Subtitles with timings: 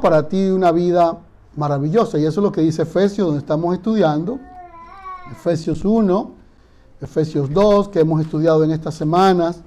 [0.00, 1.18] para ti una vida
[1.56, 2.18] maravillosa.
[2.18, 4.38] Y eso es lo que dice Efesios, donde estamos estudiando.
[5.30, 6.30] Efesios 1,
[7.00, 9.60] Efesios 2, que hemos estudiado en estas semanas.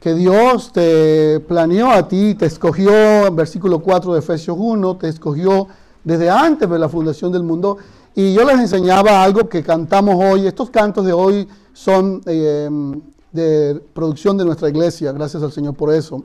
[0.00, 5.08] Que Dios te planeó a ti, te escogió, en versículo 4 de Efesios 1, te
[5.08, 5.66] escogió
[6.04, 7.78] desde antes de la fundación del mundo.
[8.14, 10.46] Y yo les enseñaba algo que cantamos hoy.
[10.46, 12.70] Estos cantos de hoy son eh,
[13.32, 15.12] de producción de nuestra iglesia.
[15.12, 16.22] Gracias al Señor por eso.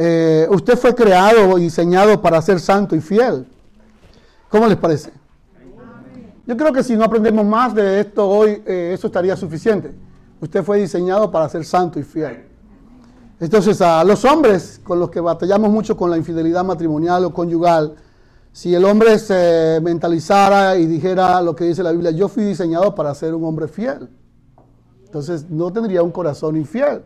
[0.00, 3.44] Eh, usted fue creado y diseñado para ser santo y fiel.
[4.48, 5.10] ¿Cómo les parece?
[6.46, 9.92] Yo creo que si no aprendemos más de esto hoy, eh, eso estaría suficiente.
[10.40, 12.46] Usted fue diseñado para ser santo y fiel.
[13.40, 17.96] Entonces, a los hombres con los que batallamos mucho con la infidelidad matrimonial o conyugal,
[18.52, 22.94] si el hombre se mentalizara y dijera lo que dice la Biblia, yo fui diseñado
[22.94, 24.08] para ser un hombre fiel,
[25.04, 27.02] entonces no tendría un corazón infiel.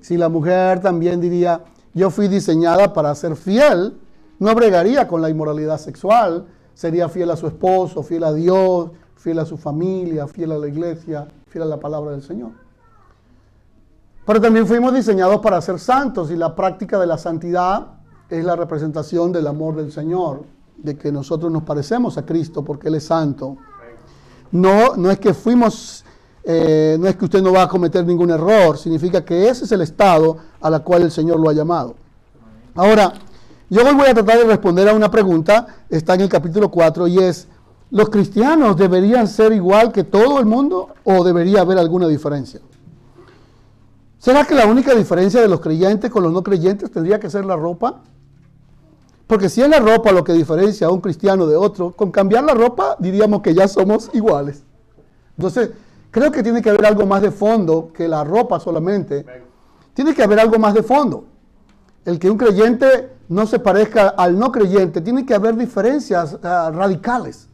[0.00, 1.62] Si la mujer también diría,
[1.94, 3.98] yo fui diseñada para ser fiel,
[4.38, 9.38] no bregaría con la inmoralidad sexual, sería fiel a su esposo, fiel a Dios, fiel
[9.38, 12.52] a su familia, fiel a la iglesia, fiel a la palabra del Señor.
[14.24, 17.98] Pero también fuimos diseñados para ser santos y la práctica de la santidad
[18.30, 20.44] es la representación del amor del Señor,
[20.76, 23.56] de que nosotros nos parecemos a Cristo porque Él es santo.
[24.52, 26.04] No, no es que fuimos
[26.44, 29.72] eh, no es que usted no va a cometer ningún error, significa que ese es
[29.72, 31.94] el estado a la cual el Señor lo ha llamado.
[32.74, 33.12] Ahora,
[33.68, 37.06] yo hoy voy a tratar de responder a una pregunta, está en el capítulo 4,
[37.08, 37.46] y es,
[37.90, 42.60] ¿los cristianos deberían ser igual que todo el mundo o debería haber alguna diferencia?
[44.18, 47.44] ¿Será que la única diferencia de los creyentes con los no creyentes tendría que ser
[47.44, 48.00] la ropa?
[49.26, 52.44] Porque si es la ropa lo que diferencia a un cristiano de otro, con cambiar
[52.44, 54.64] la ropa diríamos que ya somos iguales.
[55.38, 55.70] Entonces,
[56.10, 59.24] Creo que tiene que haber algo más de fondo que la ropa solamente.
[59.94, 61.24] Tiene que haber algo más de fondo.
[62.04, 66.70] El que un creyente no se parezca al no creyente, tiene que haber diferencias ah,
[66.74, 67.48] radicales.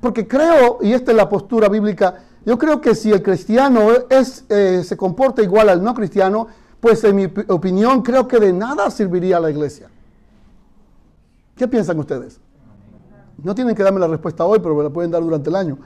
[0.00, 4.82] Porque creo, y esta es la postura bíblica, yo creo que si el cristiano eh,
[4.84, 6.48] se comporta igual al no cristiano,
[6.80, 9.88] pues en mi opinión creo que de nada serviría a la iglesia.
[11.56, 12.38] ¿Qué piensan ustedes?
[13.42, 15.78] No tienen que darme la respuesta hoy, pero me la pueden dar durante el año.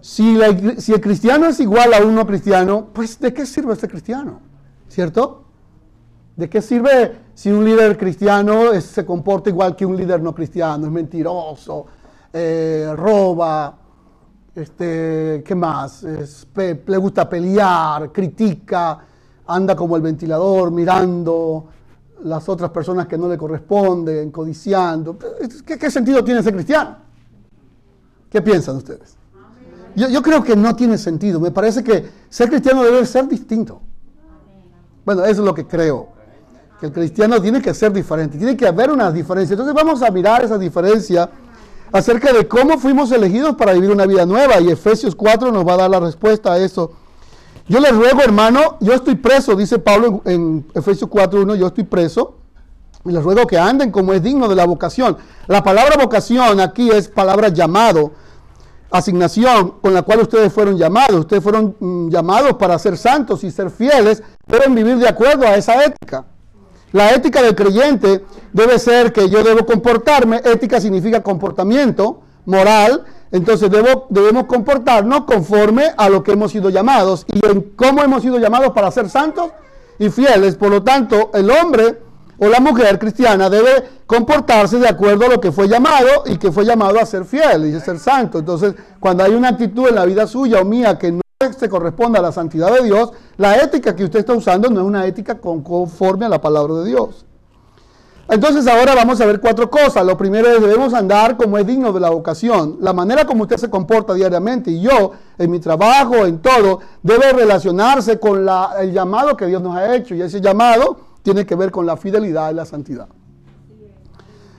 [0.00, 4.40] Si, el cristiano es igual a un no cristiano, pues ¿de qué sirve este cristiano?
[4.88, 5.44] ¿Cierto?
[6.36, 10.86] ¿De qué sirve si un líder cristiano se comporta igual que un líder no cristiano?
[10.86, 11.86] Es mentiroso,
[12.32, 13.76] eh, roba,
[14.54, 16.02] este, ¿qué más?
[16.02, 18.98] le gusta pelear, critica,
[19.46, 21.66] anda como el ventilador mirando
[22.24, 25.18] las otras personas que no le corresponden, codiciando.
[25.66, 26.96] qué sentido tiene ese cristiano?
[28.30, 29.19] ¿Qué piensan ustedes?
[29.96, 31.40] Yo, creo que no tiene sentido.
[31.40, 33.80] Me parece que ser cristiano debe ser distinto.
[35.04, 36.08] Bueno, eso es lo que creo.
[36.78, 38.38] Que el cristiano tiene que ser diferente.
[38.38, 39.54] Tiene que haber una diferencia.
[39.54, 41.28] Entonces vamos a mirar esa diferencia
[41.92, 44.60] acerca de cómo fuimos elegidos para vivir una vida nueva.
[44.60, 46.92] Y Efesios 4 nos va a dar la respuesta a eso.
[47.68, 52.36] Yo les ruego, hermano, yo estoy preso, dice Pablo en, Efesios 4.1, yo estoy preso.
[53.04, 55.16] Y les ruego que anden como es digno de la vocación.
[55.46, 58.12] La palabra vocación aquí es palabra llamado
[58.90, 61.20] asignación con la cual ustedes fueron llamados.
[61.20, 65.54] Ustedes fueron mm, llamados para ser santos y ser fieles, deben vivir de acuerdo a
[65.56, 66.24] esa ética.
[66.92, 73.70] La ética del creyente debe ser que yo debo comportarme, ética significa comportamiento moral, entonces
[73.70, 78.72] debemos comportarnos conforme a lo que hemos sido llamados y en cómo hemos sido llamados
[78.72, 79.50] para ser santos
[80.00, 80.56] y fieles.
[80.56, 82.09] Por lo tanto, el hombre
[82.42, 86.50] o la mujer cristiana debe comportarse de acuerdo a lo que fue llamado y que
[86.50, 88.38] fue llamado a ser fiel y a ser santo.
[88.38, 91.20] Entonces, cuando hay una actitud en la vida suya o mía que no
[91.58, 94.86] se corresponde a la santidad de Dios, la ética que usted está usando no es
[94.86, 97.26] una ética conforme a la palabra de Dios.
[98.30, 100.06] Entonces ahora vamos a ver cuatro cosas.
[100.06, 102.78] Lo primero es debemos andar como es digno de la vocación.
[102.80, 107.32] La manera como usted se comporta diariamente y yo en mi trabajo, en todo, debe
[107.32, 110.14] relacionarse con el llamado que Dios nos ha hecho.
[110.14, 113.08] Y ese llamado tiene que ver con la fidelidad y la santidad.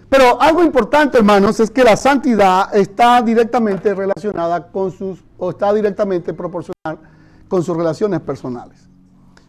[0.09, 5.73] Pero algo importante, hermanos, es que la santidad está directamente relacionada con sus, o está
[5.73, 6.99] directamente proporcional
[7.47, 8.89] con sus relaciones personales.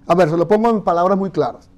[0.06, 1.68] A ver, se lo pongo en palabras muy claras.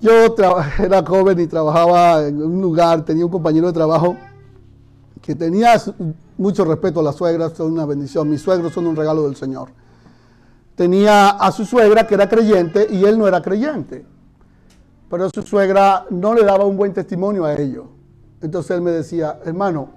[0.00, 0.10] Yo
[0.78, 4.16] era joven y trabajaba en un lugar, tenía un compañero de trabajo
[5.22, 5.80] que tenía
[6.36, 8.28] mucho respeto a las suegras, son una bendición.
[8.28, 9.68] Mis suegros son un regalo del Señor
[10.78, 14.06] tenía a su suegra que era creyente y él no era creyente.
[15.10, 17.86] Pero su suegra no le daba un buen testimonio a ellos.
[18.40, 19.88] Entonces él me decía, hermano,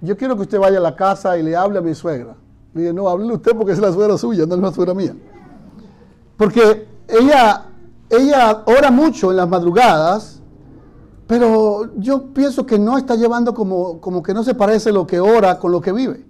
[0.00, 2.34] yo quiero que usted vaya a la casa y le hable a mi suegra.
[2.74, 5.14] Le dije, no, háblele usted porque es la suegra suya, no es la suegra mía.
[6.36, 7.66] Porque ella,
[8.10, 10.42] ella ora mucho en las madrugadas,
[11.28, 15.20] pero yo pienso que no está llevando como, como que no se parece lo que
[15.20, 16.26] ora con lo que vive.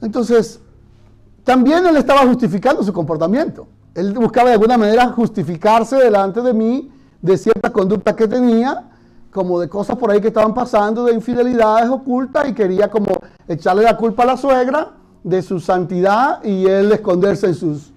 [0.00, 0.60] Entonces,
[1.48, 3.68] también él estaba justificando su comportamiento.
[3.94, 6.92] Él buscaba de alguna manera justificarse delante de mí
[7.22, 8.90] de cierta conducta que tenía,
[9.32, 13.06] como de cosas por ahí que estaban pasando, de infidelidades ocultas, y quería como
[13.48, 14.90] echarle la culpa a la suegra
[15.24, 17.94] de su santidad y él esconderse en sus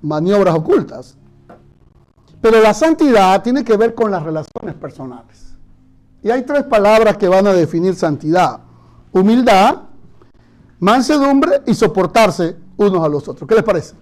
[0.00, 1.16] maniobras ocultas.
[2.40, 5.56] Pero la santidad tiene que ver con las relaciones personales.
[6.22, 8.60] Y hay tres palabras que van a definir santidad.
[9.10, 9.78] Humildad,
[10.82, 13.48] mansedumbre y soportarse unos a los otros.
[13.48, 13.94] ¿Qué les parece?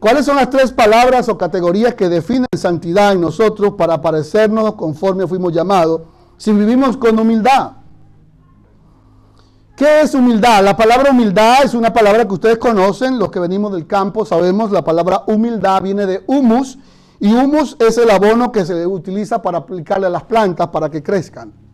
[0.00, 5.28] ¿Cuáles son las tres palabras o categorías que definen santidad en nosotros para parecernos conforme
[5.28, 6.02] fuimos llamados
[6.36, 7.70] si vivimos con humildad?
[9.76, 10.64] ¿Qué es humildad?
[10.64, 14.72] La palabra humildad es una palabra que ustedes conocen, los que venimos del campo sabemos,
[14.72, 16.78] la palabra humildad viene de humus
[17.20, 21.04] y humus es el abono que se utiliza para aplicarle a las plantas para que
[21.04, 21.65] crezcan.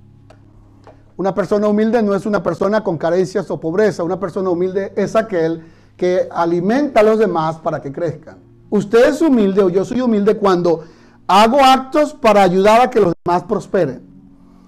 [1.23, 5.15] Una persona humilde no es una persona con carencias o pobreza, una persona humilde es
[5.15, 5.63] aquel
[5.97, 8.39] que alimenta a los demás para que crezcan.
[8.71, 10.83] Usted es humilde o yo soy humilde cuando
[11.29, 14.03] hago actos para ayudar a que los demás prosperen.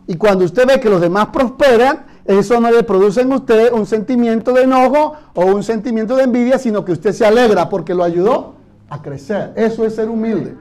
[0.06, 3.85] Y cuando usted ve que los demás prosperan, eso no le produce en usted un
[3.85, 8.05] sentimiento de enojo o un sentimiento de envidia, sino que usted se alegra porque lo
[8.05, 8.55] ayudó
[8.91, 9.55] a crecer.
[9.56, 10.55] Eso es ser humilde.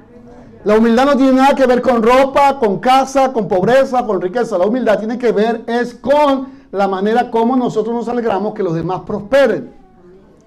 [0.65, 4.57] La humildad no tiene nada que ver con ropa, con casa, con pobreza, con riqueza.
[4.57, 8.73] La humildad tiene que ver es con la manera como nosotros nos alegramos que los
[8.73, 9.71] demás prosperen.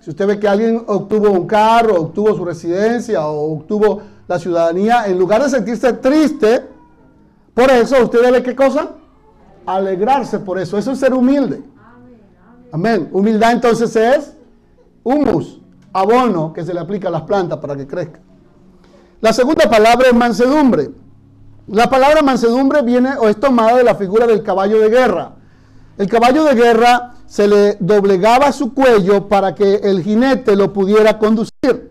[0.00, 5.06] Si usted ve que alguien obtuvo un carro, obtuvo su residencia o obtuvo la ciudadanía,
[5.06, 6.64] en lugar de sentirse triste,
[7.52, 8.90] por eso usted debe qué cosa?
[9.66, 10.78] alegrarse por eso.
[10.78, 11.62] Eso es ser humilde.
[12.72, 13.08] Amén.
[13.12, 14.36] Humildad entonces es
[15.02, 15.60] humus,
[15.92, 18.25] abono que se le aplica a las plantas para que crezcan.
[19.26, 20.88] La segunda palabra es mansedumbre.
[21.66, 25.32] La palabra mansedumbre viene o es tomada de la figura del caballo de guerra.
[25.98, 31.18] El caballo de guerra se le doblegaba su cuello para que el jinete lo pudiera
[31.18, 31.90] conducir.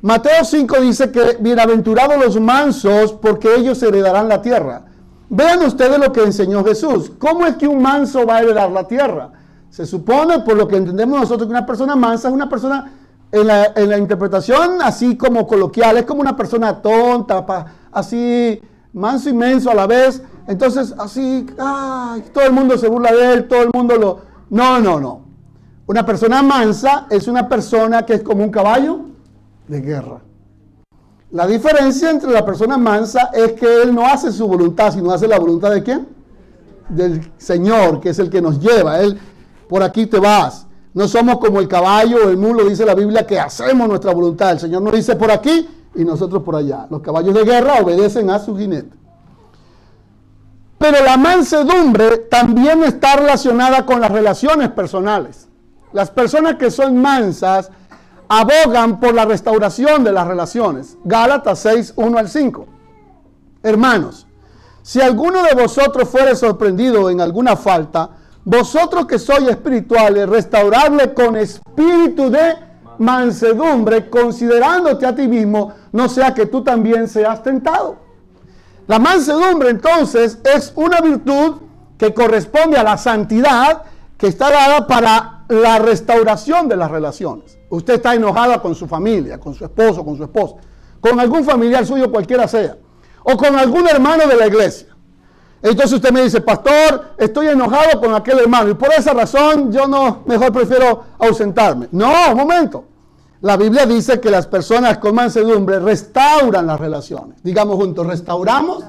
[0.00, 4.86] Mateo 5 dice que bienaventurados los mansos porque ellos heredarán la tierra.
[5.28, 7.12] Vean ustedes lo que enseñó Jesús.
[7.18, 9.32] ¿Cómo es que un manso va a heredar la tierra?
[9.68, 12.90] Se supone, por lo que entendemos nosotros, que una persona mansa es una persona,
[13.32, 17.44] en la, interpretación así como coloquial, es como una persona tonta,
[17.92, 18.60] así
[18.92, 20.22] manso y menso a la vez.
[20.46, 24.20] Entonces, así, todo el mundo se burla de él, todo el mundo lo...
[24.50, 25.20] No, no, no.
[25.86, 29.00] Una persona mansa es una persona que es como un caballo
[29.68, 30.20] de guerra.
[31.30, 35.28] La diferencia entre la persona mansa es que él no hace su voluntad, sino hace
[35.28, 36.08] la voluntad de quién?
[36.88, 39.00] Del Señor, que es el que nos lleva.
[39.00, 39.18] Él,
[39.68, 40.67] por aquí te vas.
[40.98, 44.50] No somos como el caballo o el mulo, dice la Biblia, que hacemos nuestra voluntad.
[44.50, 45.64] El Señor nos dice por aquí
[45.94, 46.88] y nosotros por allá.
[46.90, 48.96] Los caballos de guerra obedecen a su jinete.
[50.76, 55.46] Pero la mansedumbre también está relacionada con las relaciones personales.
[55.92, 57.70] Las personas que son mansas
[58.28, 60.98] abogan por la restauración de las relaciones.
[61.04, 62.66] Gálatas 6, 1 al 5.
[63.62, 64.26] Hermanos,
[64.82, 68.17] si alguno de vosotros fuere sorprendido en alguna falta,
[68.48, 72.56] vosotros que sois espirituales, restaurarle con espíritu de
[72.96, 77.98] mansedumbre, considerándote a ti mismo, no sea que tú también seas tentado.
[78.86, 81.56] La mansedumbre entonces es una virtud
[81.98, 83.82] que corresponde a la santidad
[84.16, 87.58] que está dada para la restauración de las relaciones.
[87.68, 90.54] Usted está enojada con su familia, con su esposo, con su esposa,
[91.02, 92.78] con algún familiar suyo, cualquiera sea,
[93.24, 94.88] o con algún hermano de la iglesia.
[95.62, 99.86] Entonces usted me dice, pastor, estoy enojado con aquel hermano y por esa razón yo
[99.86, 101.88] no, mejor prefiero ausentarme.
[101.92, 102.84] No, un momento.
[103.40, 107.42] La Biblia dice que las personas con mansedumbre restauran las relaciones.
[107.42, 108.84] Digamos juntos, restauramos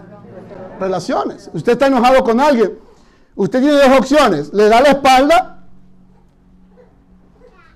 [0.80, 1.50] relaciones.
[1.54, 2.78] Usted está enojado con alguien.
[3.36, 4.54] Usted tiene dos opciones.
[4.54, 5.60] Le da la espalda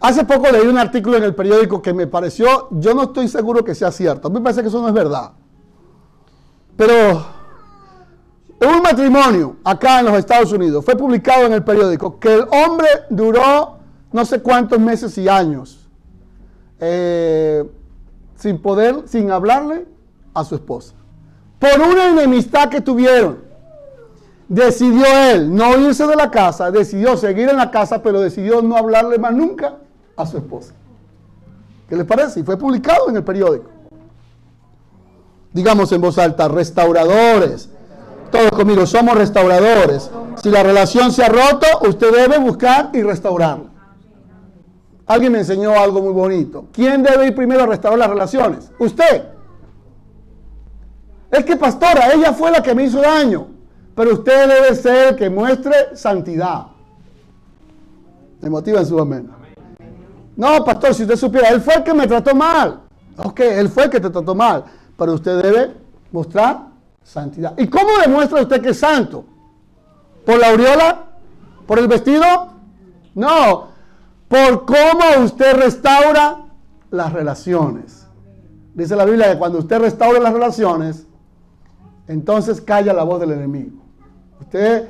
[0.03, 3.63] Hace poco leí un artículo en el periódico que me pareció, yo no estoy seguro
[3.63, 5.31] que sea cierto, a mí me parece que eso no es verdad.
[6.75, 7.25] Pero
[8.63, 12.87] un matrimonio acá en los Estados Unidos fue publicado en el periódico que el hombre
[13.09, 13.77] duró
[14.11, 15.87] no sé cuántos meses y años
[16.79, 17.63] eh,
[18.35, 19.85] sin poder, sin hablarle
[20.33, 20.93] a su esposa.
[21.59, 23.39] Por una enemistad que tuvieron,
[24.49, 28.75] decidió él no irse de la casa, decidió seguir en la casa, pero decidió no
[28.75, 29.77] hablarle más nunca
[30.15, 30.73] a su esposa.
[31.87, 32.41] ¿Qué les parece?
[32.41, 33.69] Y fue publicado en el periódico.
[35.53, 37.69] Digamos en voz alta, restauradores.
[38.33, 40.09] Todos conmigo, somos restauradores.
[40.41, 43.65] Si la relación se ha roto, usted debe buscar y restaurarla.
[45.05, 46.65] alguien me enseñó algo muy bonito.
[46.73, 48.71] ¿Quién debe ir primero a restaurar las relaciones?
[48.79, 49.25] Usted.
[51.29, 53.49] Es que pastora, ella fue la que me hizo daño.
[53.95, 56.65] Pero usted debe ser el que muestre santidad.
[58.41, 59.29] Me motiva en su amén.
[60.35, 62.81] No, pastor, si usted supiera, él fue el que me trató mal.
[63.15, 64.63] Ok, él fue el que te trató mal.
[64.97, 65.71] Pero usted debe
[66.11, 66.72] mostrar
[67.03, 67.53] santidad.
[67.57, 69.25] ¿Y cómo demuestra usted que es santo?
[70.25, 71.03] ¿Por la aureola?
[71.67, 72.25] ¿Por el vestido?
[73.15, 73.67] No,
[74.27, 76.45] por cómo usted restaura
[76.89, 78.07] las relaciones.
[78.73, 81.05] Dice la Biblia que cuando usted restaura las relaciones,
[82.07, 83.81] entonces calla la voz del enemigo.
[84.41, 84.89] Usted,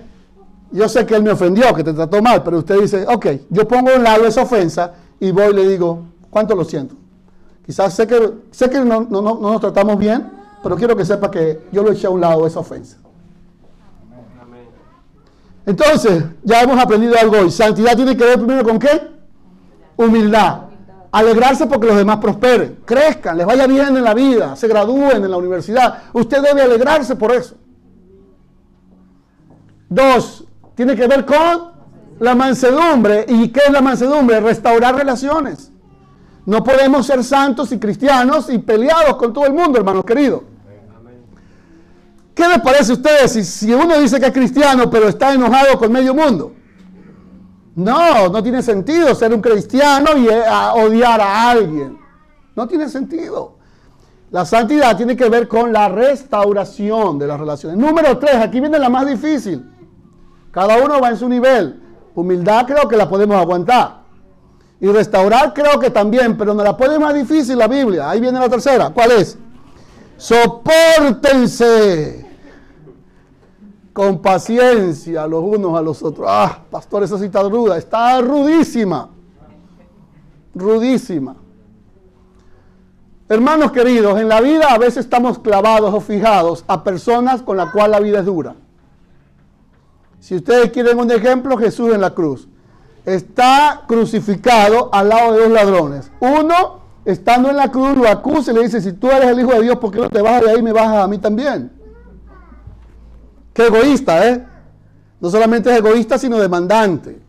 [0.72, 3.68] yo sé que él me ofendió, que te trató mal, pero usted dice, ok, yo
[3.68, 6.96] pongo a lado esa ofensa y voy y le digo, ¿cuánto lo siento?
[7.66, 11.68] Quizás sé que, sé que no, no nos tratamos bien, pero quiero que sepa que
[11.74, 12.98] yo lo eché a un lado esa ofensa.
[15.66, 17.52] Entonces, ya hemos aprendido algo hoy.
[17.52, 19.12] Santidad tiene que ver primero con qué?
[19.98, 20.62] Humildad.
[21.12, 25.30] Alegrarse porque los demás prosperen, crezcan, les vaya bien en la vida, se gradúen en
[25.30, 26.04] la universidad.
[26.12, 27.56] Usted debe alegrarse por eso.
[29.90, 31.72] Dos, tiene que ver con
[32.20, 33.26] la mansedumbre.
[33.28, 34.40] ¿Y qué es la mansedumbre?
[34.40, 35.72] Restaurar relaciones.
[36.46, 40.42] No podemos ser santos y cristianos y peleados con todo el mundo, hermanos queridos.
[42.34, 45.92] ¿Qué les parece a ustedes si, uno dice que es cristiano pero está enojado con
[45.92, 46.54] medio mundo?
[47.76, 50.44] No, no tiene sentido ser un cristiano y eh,
[50.76, 51.98] odiar a alguien.
[52.56, 53.58] No tiene sentido.
[54.30, 57.78] La santidad tiene que ver con la restauración de las relaciones.
[57.78, 59.70] Número tres, aquí viene la más difícil.
[60.52, 61.82] Cada uno va en su nivel.
[62.16, 64.04] Humildad creo que la podemos aguantar.
[64.80, 68.10] Y restaurar creo que también, pero no la pone más difícil la Biblia.
[68.10, 68.92] Ahí viene la tercera.
[68.92, 69.38] ¿Cuál es?
[70.18, 72.23] Sopórtense
[73.94, 76.28] con paciencia los unos a los otros.
[76.30, 79.10] Ah, pastor, esa cita ruda, está rudísima,
[80.56, 81.36] rudísima.
[83.30, 87.72] Hermanos queridos, en la vida a veces estamos clavados o fijados a personas con las
[87.72, 88.56] cuales la vida es dura.
[90.20, 92.48] Si ustedes quieren un ejemplo, Jesús en la cruz.
[93.06, 96.12] Está crucificado al lado de dos ladrones.
[96.20, 99.52] Uno, estando en la cruz, lo acusa y le dice, si tú eres el Hijo
[99.52, 101.83] de Dios, ¿por qué no te bajas de ahí y me bajas a mí también?
[103.54, 104.46] Qué egoísta, ¿eh?
[105.20, 107.22] No solamente es egoísta, sino demandante.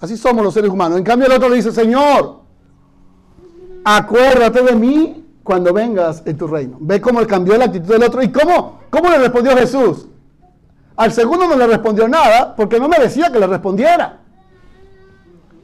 [0.00, 0.98] Así somos los seres humanos.
[0.98, 2.40] En cambio el otro le dice, Señor,
[3.84, 6.76] acuérdate de mí cuando vengas en tu reino.
[6.80, 8.22] Ve cómo cambió la actitud del otro.
[8.22, 10.06] ¿Y cómo, cómo le respondió Jesús?
[10.96, 14.20] Al segundo no le respondió nada porque no merecía que le respondiera.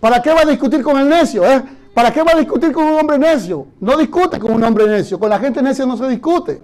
[0.00, 1.44] ¿Para qué va a discutir con el necio?
[1.44, 1.62] Eh?
[1.94, 3.66] ¿Para qué va a discutir con un hombre necio?
[3.80, 5.18] No discute con un hombre necio.
[5.18, 6.62] Con la gente necia no se discute.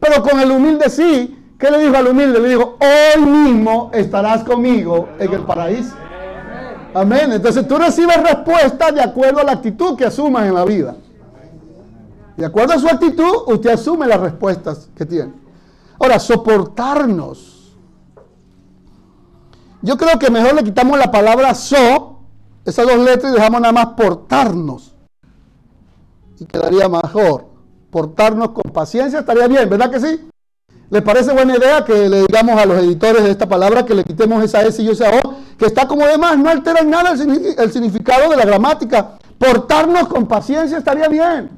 [0.00, 2.40] Pero con el humilde sí, ¿Qué le dijo al humilde?
[2.40, 5.94] Le dijo, hoy mismo estarás conmigo en el paraíso.
[6.92, 7.30] Amén.
[7.30, 10.96] Entonces tú recibes respuesta de acuerdo a la actitud que asumas en la vida.
[12.36, 15.34] De acuerdo a su actitud, usted asume las respuestas que tiene.
[16.00, 17.76] Ahora, soportarnos.
[19.82, 22.22] Yo creo que mejor le quitamos la palabra so,
[22.64, 24.96] esas dos letras, y dejamos nada más portarnos.
[26.40, 27.46] Y quedaría mejor.
[27.92, 30.31] Portarnos con paciencia estaría bien, ¿verdad que sí?
[30.92, 34.04] ¿Les parece buena idea que le digamos a los editores de esta palabra que le
[34.04, 37.72] quitemos esa S y esa O, que está como demás, no altera en nada el,
[37.72, 39.12] significado de la gramática?
[39.38, 41.48] Portarnos con paciencia estaría bien.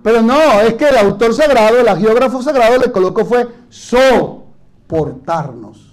[0.00, 5.92] Pero no, es que el autor sagrado, el geógrafo sagrado le colocó fue soportarnos.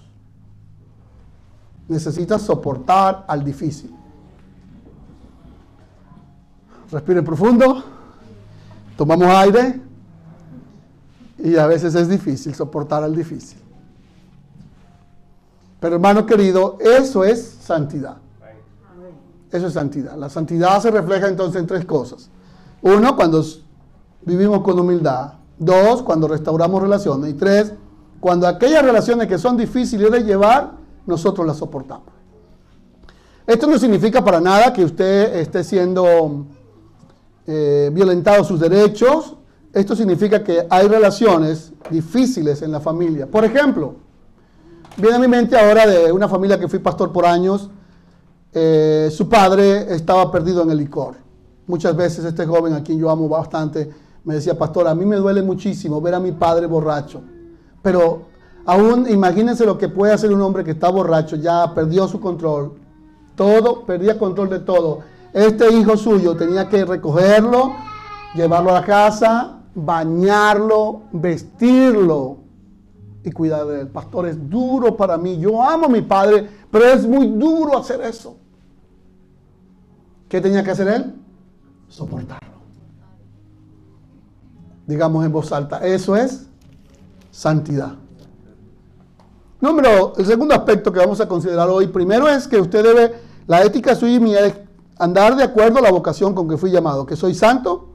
[1.88, 3.90] Necesitas soportar al difícil.
[6.92, 7.84] Respire profundo.
[8.96, 9.82] Tomamos aire.
[11.44, 13.60] Y a veces es difícil soportar al difícil.
[15.82, 18.16] Pero hermano querido, eso es santidad.
[19.52, 20.16] Eso es santidad.
[20.16, 22.30] La santidad se refleja entonces en tres cosas.
[22.82, 23.44] Uno, cuando
[24.22, 25.34] vivimos con humildad.
[25.60, 27.32] Dos, cuando restauramos relaciones.
[27.32, 27.74] Y tres,
[28.22, 30.72] cuando aquellas relaciones que son difíciles de llevar,
[31.06, 32.08] nosotros las soportamos.
[33.46, 36.46] Esto no significa para nada que usted esté siendo
[37.46, 39.36] eh, violentado sus derechos
[39.74, 43.26] esto significa que hay relaciones difíciles en la familia.
[43.26, 43.96] Por ejemplo,
[44.98, 47.72] viene a mi mente ahora de una familia que fui pastor por años.
[48.54, 51.16] Eh, su padre estaba perdido en el licor.
[51.66, 53.90] Muchas veces este joven, a quien yo amo bastante,
[54.24, 57.22] me decía, pastor, a mí me duele muchísimo ver a mi padre borracho.
[57.82, 58.28] Pero
[58.66, 62.74] aún imagínense lo que puede hacer un hombre que está borracho, ya perdió su control.
[63.36, 65.00] Todo, perdía control de todo.
[65.34, 67.74] Este hijo suyo tenía que recogerlo,
[68.36, 72.38] llevarlo a la casa, bañarlo, vestirlo
[73.24, 75.38] y cuidar del pastor es duro para mí.
[75.38, 78.38] Yo amo a mi padre, pero es muy duro hacer eso.
[80.28, 81.16] ¿Qué tenía que hacer él?
[81.88, 82.54] Soportarlo.
[84.86, 86.48] Digamos en voz alta, eso es
[87.32, 87.94] santidad.
[89.62, 93.14] Número, el segundo aspecto que vamos a considerar hoy, primero es que usted debe,
[93.48, 94.56] la ética suya y mía es
[94.98, 97.90] andar de acuerdo a la vocación con que fui llamado, que soy santo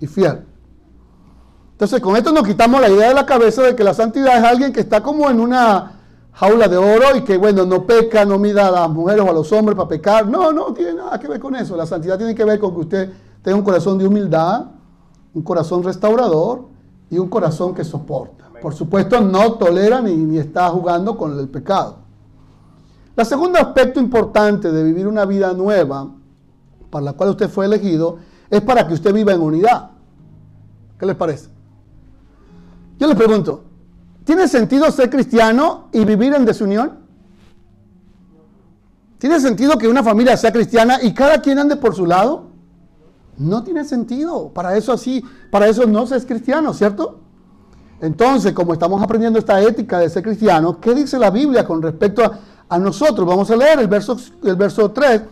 [0.00, 0.44] y fiel.
[1.74, 4.44] Entonces, con esto nos quitamos la idea de la cabeza de que la santidad es
[4.44, 5.94] alguien que está como en una
[6.30, 9.32] jaula de oro y que, bueno, no peca, no mira a las mujeres o a
[9.32, 10.28] los hombres para pecar.
[10.28, 11.76] No, no tiene nada que ver con eso.
[11.76, 13.12] La santidad tiene que ver con que usted
[13.42, 14.66] tenga un corazón de humildad,
[15.34, 16.66] un corazón restaurador
[17.10, 18.44] y un corazón que soporta.
[18.62, 21.96] Por supuesto, no tolera ni, ni está jugando con el pecado.
[23.16, 26.08] El segundo aspecto importante de vivir una vida nueva,
[26.88, 29.90] para la cual usted fue elegido, es para que usted viva en unidad.
[30.98, 31.53] ¿Qué les parece?
[32.98, 33.64] Yo le pregunto,
[34.24, 37.04] ¿tiene sentido ser cristiano y vivir en desunión?
[39.18, 42.50] ¿Tiene sentido que una familia sea cristiana y cada quien ande por su lado?
[43.38, 44.50] No tiene sentido.
[44.50, 47.20] Para eso así, para eso no se es cristiano, ¿cierto?
[48.00, 52.22] Entonces, como estamos aprendiendo esta ética de ser cristiano, ¿qué dice la Biblia con respecto
[52.68, 53.26] a, nosotros?
[53.26, 55.22] Vamos a leer el verso, el verso 3.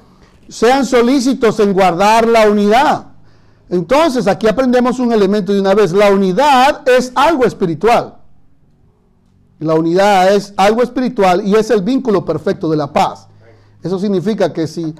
[0.48, 3.11] Sean solícitos en guardar la unidad.
[3.72, 5.92] Entonces, aquí aprendemos un elemento de una vez.
[5.94, 8.18] La unidad es algo espiritual.
[9.60, 13.28] La unidad es algo espiritual y es el vínculo perfecto de la paz.
[13.82, 14.94] Eso significa que si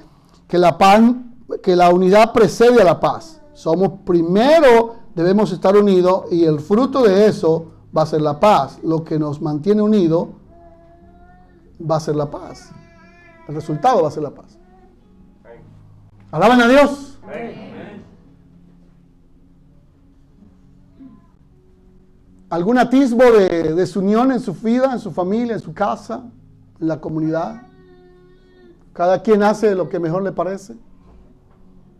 [0.49, 1.02] que la paz
[1.62, 3.43] que la unidad precede a la paz.
[3.52, 8.79] Somos primero, debemos estar unidos y el fruto de eso va a ser la paz.
[8.83, 10.29] Lo que nos mantiene unidos
[11.79, 12.71] va a ser la paz.
[13.49, 14.59] El resultado va a ser la paz.
[16.31, 17.19] Alaban a Dios.
[22.52, 26.25] ¿Algún atisbo de desunión en su vida, en su familia, en su casa,
[26.78, 27.62] en la comunidad?
[28.92, 30.76] Cada quien hace lo que mejor le parece.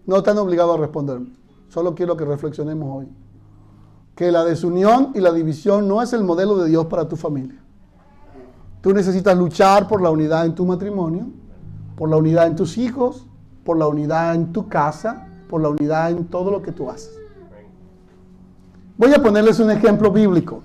[0.05, 1.31] No están obligados a responderme.
[1.71, 3.09] Solo quiero que reflexionemos hoy.
[4.15, 7.59] Que la desunión y la división no es el modelo de Dios para tu familia.
[8.83, 11.29] Tú necesitas luchar por la unidad en tu matrimonio,
[11.97, 13.27] por la unidad en tus hijos,
[13.65, 17.22] por la unidad en tu casa, por la unidad en todo lo que tú haces.
[18.97, 20.63] Voy a ponerles un ejemplo bíblico.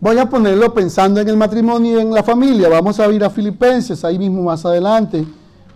[0.00, 2.68] Voy a ponerlo pensando en el matrimonio y en la familia.
[2.68, 5.24] Vamos a ir a Filipenses, ahí mismo más adelante,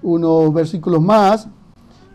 [0.02, 1.48] unos versículos más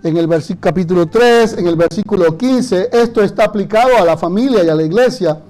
[0.03, 4.69] en el capítulo 3, en el versículo 15, esto está aplicado a la familia y
[4.69, 5.41] a la iglesia.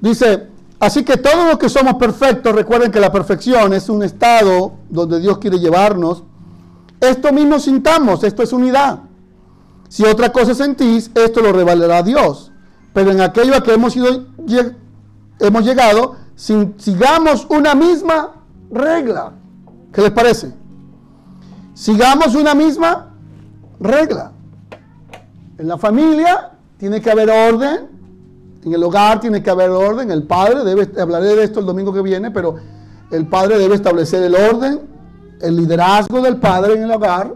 [0.00, 0.48] Dice,
[0.80, 5.20] así que todos los que somos perfectos, recuerden que la perfección es un estado donde
[5.20, 6.22] Dios quiere llevarnos.
[7.00, 9.00] Esto mismo sintamos, esto es unidad.
[9.90, 12.51] Si otra cosa sentís, esto lo revelará Dios.
[12.92, 14.26] Pero en aquello a que hemos, ido,
[15.40, 18.32] hemos llegado, sigamos una misma
[18.70, 19.32] regla.
[19.92, 20.52] ¿Qué les parece?
[21.74, 23.14] Sigamos una misma
[23.80, 24.32] regla.
[25.58, 27.88] En la familia tiene que haber orden,
[28.64, 31.92] en el hogar tiene que haber orden, el padre debe, hablaré de esto el domingo
[31.92, 32.56] que viene, pero
[33.10, 34.80] el padre debe establecer el orden,
[35.40, 37.34] el liderazgo del padre en el hogar,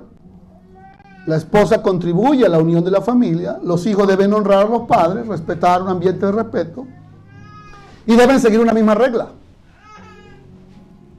[1.27, 4.83] la esposa contribuye a la unión de la familia, los hijos deben honrar a los
[4.83, 6.87] padres, respetar un ambiente de respeto
[8.07, 9.29] y deben seguir una misma regla.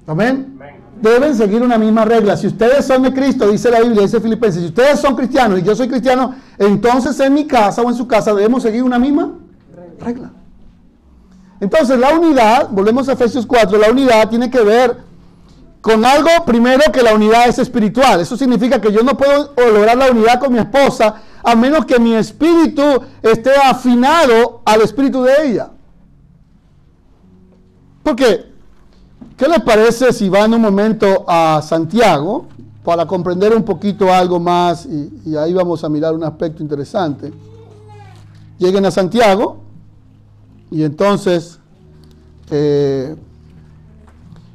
[0.08, 0.58] Amén
[1.02, 2.38] deben seguir una misma regla.
[2.38, 5.64] Si ustedes son de Cristo, dice la Biblia, dice Filipenses, si ustedes son cristianos y
[5.64, 9.32] yo soy cristiano, entonces en mi casa o en su casa debemos seguir una misma
[10.00, 10.32] regla.
[11.60, 15.07] Entonces la unidad, volvemos a Efesios 4, la unidad tiene que ver
[15.82, 18.20] con algo primero que la unidad es espiritual.
[18.20, 22.00] Eso significa que yo no puedo lograr la unidad con mi esposa a menos que
[22.00, 22.84] mi espíritu
[23.22, 25.70] esté afinado al espíritu de ella.
[28.04, 28.48] Porque
[29.38, 32.48] ¿Qué les parece si van un momento a Santiago
[32.84, 37.32] para comprender un poquito algo más y, ahí vamos a mirar un aspecto interesante?
[38.58, 39.58] Lleguen a Santiago
[40.72, 41.60] y entonces,
[42.50, 43.16] eh,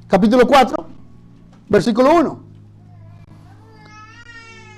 [0.08, 0.81] capítulo 4,
[1.72, 2.44] versículo 1.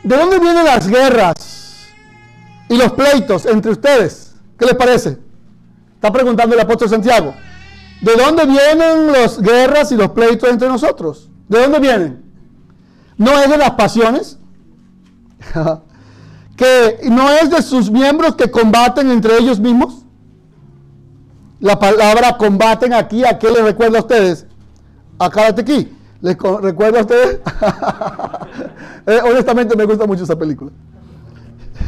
[0.04, 1.88] ¿De dónde vienen las guerras
[2.68, 4.37] y los pleitos entre ustedes?
[4.59, 5.18] ¿Qué les parece?
[5.94, 7.35] Está preguntando el apóstol Santiago.
[8.00, 11.30] ¿De dónde vienen las guerras y los pleitos entre nosotros?
[11.48, 12.24] ¿De dónde vienen?
[13.16, 14.38] ¿No es de las pasiones?
[16.57, 20.04] ¿Que no es de sus miembros que combaten entre ellos mismos?
[21.61, 24.46] La palabra combaten aquí, ¿a qué les recuerda a ustedes?
[25.18, 25.90] A aquí.
[26.24, 27.40] ¿Les recuerda a ustedes?
[29.06, 30.70] Eh, honestamente me gusta mucho esa película.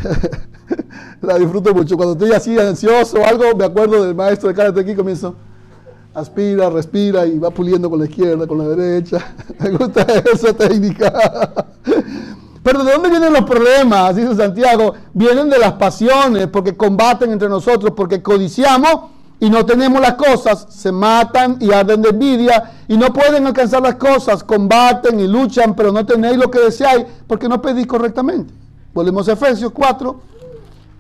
[1.22, 1.96] la disfruto mucho.
[1.96, 5.35] Cuando estoy así ansioso o algo, me acuerdo del maestro de Karate aquí comienzo
[6.12, 9.35] aspira, respira y va puliendo con la izquierda, con la derecha.
[9.61, 11.11] Me gusta esa técnica.
[12.62, 14.14] Pero ¿de dónde vienen los problemas?
[14.14, 20.01] Dice Santiago, vienen de las pasiones, porque combaten entre nosotros, porque codiciamos y no tenemos
[20.01, 25.20] las cosas, se matan y arden de envidia y no pueden alcanzar las cosas, combaten
[25.20, 28.53] y luchan, pero no tenéis lo que deseáis porque no pedís correctamente.
[28.94, 30.20] Volvemos a Efesios 4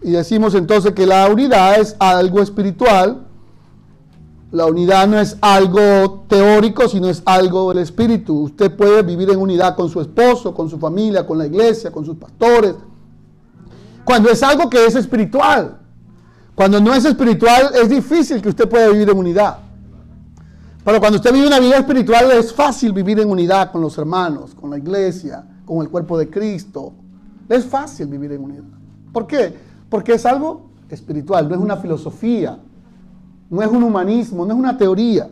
[0.02, 3.22] y decimos entonces que la unidad es algo espiritual.
[4.52, 8.42] La unidad no es algo teórico, sino es algo del espíritu.
[8.42, 12.04] Usted puede vivir en unidad con su esposo, con su familia, con la iglesia, con
[12.04, 12.74] sus pastores.
[14.04, 15.78] Cuando es algo que es espiritual.
[16.56, 19.58] Cuando no es espiritual es difícil que usted pueda vivir en unidad.
[20.82, 24.54] Pero cuando usted vive una vida espiritual es fácil vivir en unidad con los hermanos,
[24.54, 26.94] con la iglesia, con el cuerpo de Cristo.
[27.48, 28.64] Es fácil vivir en unidad.
[29.12, 29.54] ¿Por qué?
[29.90, 32.58] Porque es algo espiritual, no es una filosofía,
[33.50, 35.28] no es un humanismo, no es una teoría.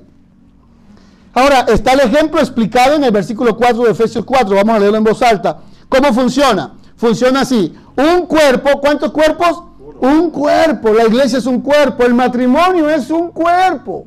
[1.33, 4.99] Ahora, está el ejemplo explicado en el versículo 4 de Efesios 4, vamos a leerlo
[4.99, 5.59] en voz alta.
[5.89, 6.75] ¿Cómo funciona?
[6.97, 7.75] Funciona así.
[7.97, 9.74] Un cuerpo, ¿cuántos cuerpos?
[10.01, 14.07] Un cuerpo, la iglesia es un cuerpo, el matrimonio es un cuerpo.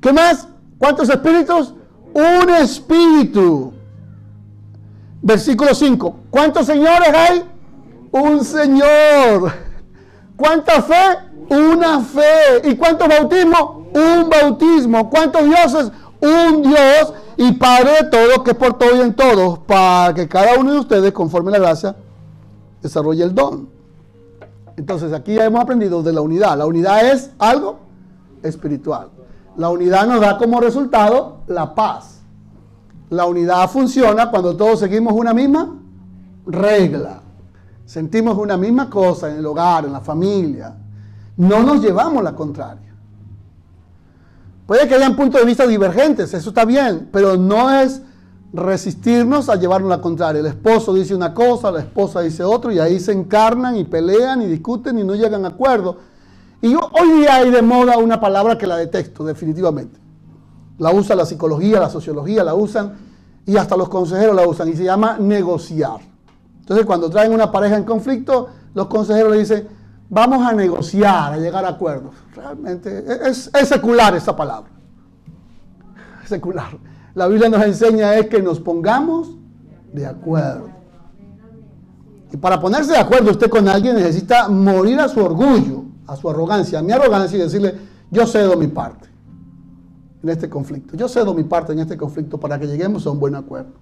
[0.00, 0.48] ¿Qué más?
[0.78, 1.74] ¿Cuántos espíritus?
[2.12, 3.72] Un espíritu.
[5.22, 6.16] Versículo 5.
[6.28, 7.44] ¿Cuántos señores hay?
[8.10, 9.52] Un señor.
[10.36, 11.18] ¿Cuánta fe?
[11.48, 12.68] Una fe.
[12.68, 13.62] ¿Y cuántos bautismos?
[13.94, 15.08] Un bautismo.
[15.08, 15.92] ¿Cuántos dioses?
[16.20, 20.28] Un Dios y Padre de todos, que es por todo y en todos, para que
[20.28, 21.96] cada uno de ustedes, conforme la gracia,
[22.82, 23.68] desarrolle el don.
[24.76, 26.58] Entonces aquí ya hemos aprendido de la unidad.
[26.58, 27.78] La unidad es algo
[28.42, 29.08] espiritual.
[29.56, 32.20] La unidad nos da como resultado la paz.
[33.10, 35.76] La unidad funciona cuando todos seguimos una misma
[36.46, 37.20] regla.
[37.84, 40.74] Sentimos una misma cosa en el hogar, en la familia.
[41.36, 42.94] No nos llevamos la contraria.
[44.66, 48.00] Puede que hayan puntos de vista divergentes, eso está bien, pero no es
[48.52, 50.40] resistirnos a llevarnos la contraria.
[50.40, 54.42] El esposo dice una cosa, la esposa dice otra, y ahí se encarnan y pelean
[54.42, 55.96] y discuten y no llegan a acuerdo.
[56.60, 59.98] Y hoy día hay de moda una palabra que la detesto, definitivamente.
[60.78, 62.92] La usa la psicología, la sociología, la usan,
[63.46, 66.00] y hasta los consejeros la usan, y se llama negociar.
[66.60, 69.68] Entonces, cuando traen una pareja en conflicto, los consejeros le dicen,
[70.08, 72.14] vamos a negociar, a llegar a acuerdos.
[72.36, 74.70] Realmente es, es secular esa palabra.
[76.26, 79.36] Secular la Biblia nos enseña es que nos pongamos
[79.92, 80.70] de acuerdo.
[82.32, 86.30] Y para ponerse de acuerdo usted con alguien necesita morir a su orgullo, a su
[86.30, 87.74] arrogancia, a mi arrogancia y decirle,
[88.10, 89.08] yo cedo mi parte
[90.22, 90.96] en este conflicto.
[90.96, 93.72] Yo cedo mi parte en este conflicto para que lleguemos a un buen acuerdo.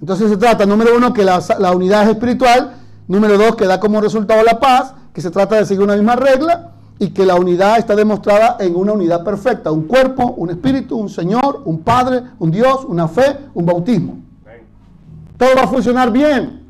[0.00, 2.76] Entonces se trata, número uno, que la, la unidad es espiritual.
[3.08, 6.14] Número dos, que da como resultado la paz, que se trata de seguir una misma
[6.14, 10.98] regla y que la unidad está demostrada en una unidad perfecta, un cuerpo, un espíritu,
[10.98, 14.18] un Señor, un Padre, un Dios, una fe, un bautismo.
[15.38, 16.60] Todo va a funcionar bien.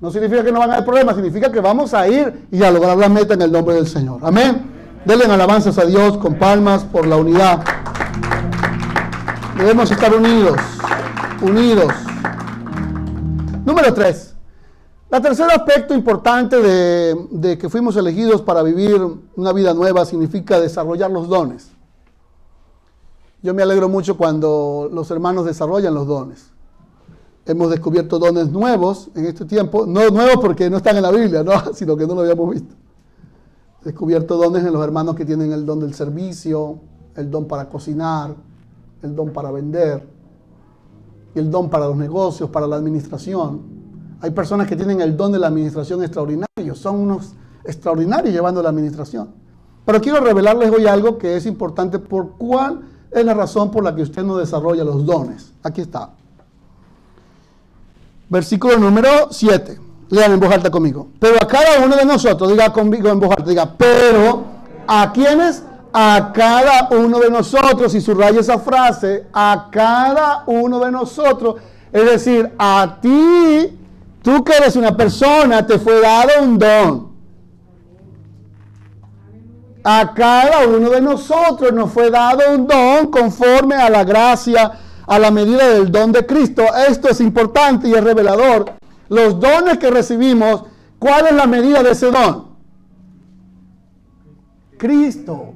[0.00, 2.70] No significa que no van a haber problemas, significa que vamos a ir y a
[2.70, 4.20] lograr la meta en el nombre del Señor.
[4.22, 4.62] Amén.
[5.04, 7.64] Denle alabanzas a Dios con palmas por la unidad.
[9.58, 10.56] Debemos estar unidos,
[11.42, 11.92] unidos.
[13.66, 14.29] Número 3.
[15.10, 21.10] La tercer aspecto importante de, que fuimos elegidos para vivir una vida nueva significa desarrollar
[21.10, 21.72] los dones.
[23.42, 26.50] Yo me alegro mucho cuando los hermanos desarrollan los dones.
[27.44, 31.44] Hemos descubierto dones nuevos en este tiempo, no nuevos porque no están en la Biblia,
[31.74, 32.76] sino que no lo habíamos visto.
[33.82, 36.78] Descubierto dones en los hermanos que tienen el don del servicio,
[37.16, 38.36] el don para cocinar,
[39.02, 40.06] el don para vender,
[41.34, 43.79] el don para los negocios, para la administración
[44.22, 47.32] hay personas que tienen el don de la administración extraordinario, son unos
[47.64, 49.30] extraordinarios llevando la administración.
[49.84, 53.94] Pero quiero revelarles hoy algo que es importante por cuál es la razón por la
[53.94, 55.52] que usted no desarrolla los dones.
[55.62, 56.10] Aquí está.
[58.28, 59.80] Versículo número 7.
[60.10, 61.08] Lean en voz alta conmigo.
[61.18, 64.44] Pero a cada uno de nosotros, diga conmigo en voz alta, diga, pero
[64.86, 70.90] a quienes, a cada uno de nosotros, y subraya esa frase, a cada uno de
[70.90, 71.56] nosotros,
[71.92, 73.79] es decir, a ti
[74.22, 77.10] Tú que eres una persona, te fue dado un don.
[79.82, 84.72] A cada uno de nosotros nos fue dado un don conforme a la gracia,
[85.06, 86.64] a la medida del don de Cristo.
[86.86, 88.74] Esto es importante y es revelador.
[89.08, 90.64] Los dones que recibimos,
[90.98, 92.50] ¿cuál es la medida de ese don?
[94.76, 95.54] Cristo.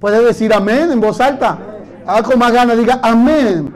[0.00, 1.58] Puede decir amén en voz alta.
[2.06, 3.74] Haga con más ganas, diga amén.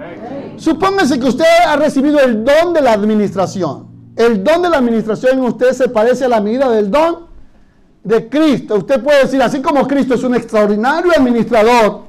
[0.56, 3.91] Supóngase que usted ha recibido el don de la administración.
[4.16, 7.26] El don de la administración en usted se parece a la medida del don
[8.04, 8.76] de Cristo.
[8.76, 12.02] Usted puede decir, así como Cristo es un extraordinario administrador,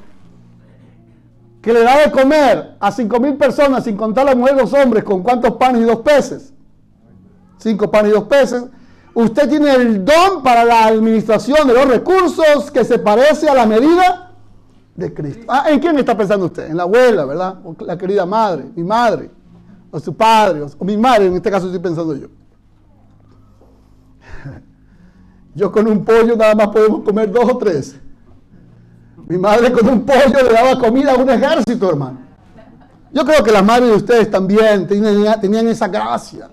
[1.61, 4.73] que le da de comer a cinco mil personas, sin contar la mujer y los
[4.73, 6.53] hombres, con cuántos panes y dos peces.
[7.57, 8.65] Cinco panes y dos peces.
[9.13, 13.65] Usted tiene el don para la administración de los recursos que se parece a la
[13.65, 14.31] medida
[14.95, 15.45] de Cristo.
[15.47, 16.69] Ah, ¿En quién está pensando usted?
[16.69, 17.59] En la abuela, ¿verdad?
[17.79, 19.31] La querida madre, mi madre,
[19.93, 22.25] o su padre, o mi madre, en este caso estoy pensando yo.
[25.53, 27.95] Yo con un pollo nada más podemos comer dos o tres.
[29.27, 32.17] Mi madre con un pollo le daba comida a un ejército, hermano.
[33.12, 36.49] Yo creo que las madres de ustedes también tenían, esa gracia.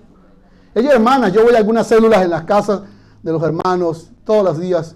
[0.75, 2.83] Ella, hermanas, yo voy a algunas células en las casas
[3.23, 4.95] de los hermanos todos los días,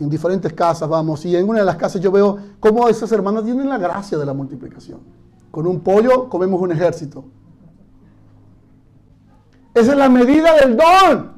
[0.00, 3.44] en diferentes casas vamos, y en una de las casas yo veo cómo esas hermanas
[3.44, 5.00] tienen la gracia de la multiplicación.
[5.50, 7.35] Con un pollo comemos un ejército.
[9.76, 11.32] Esa es la medida del don.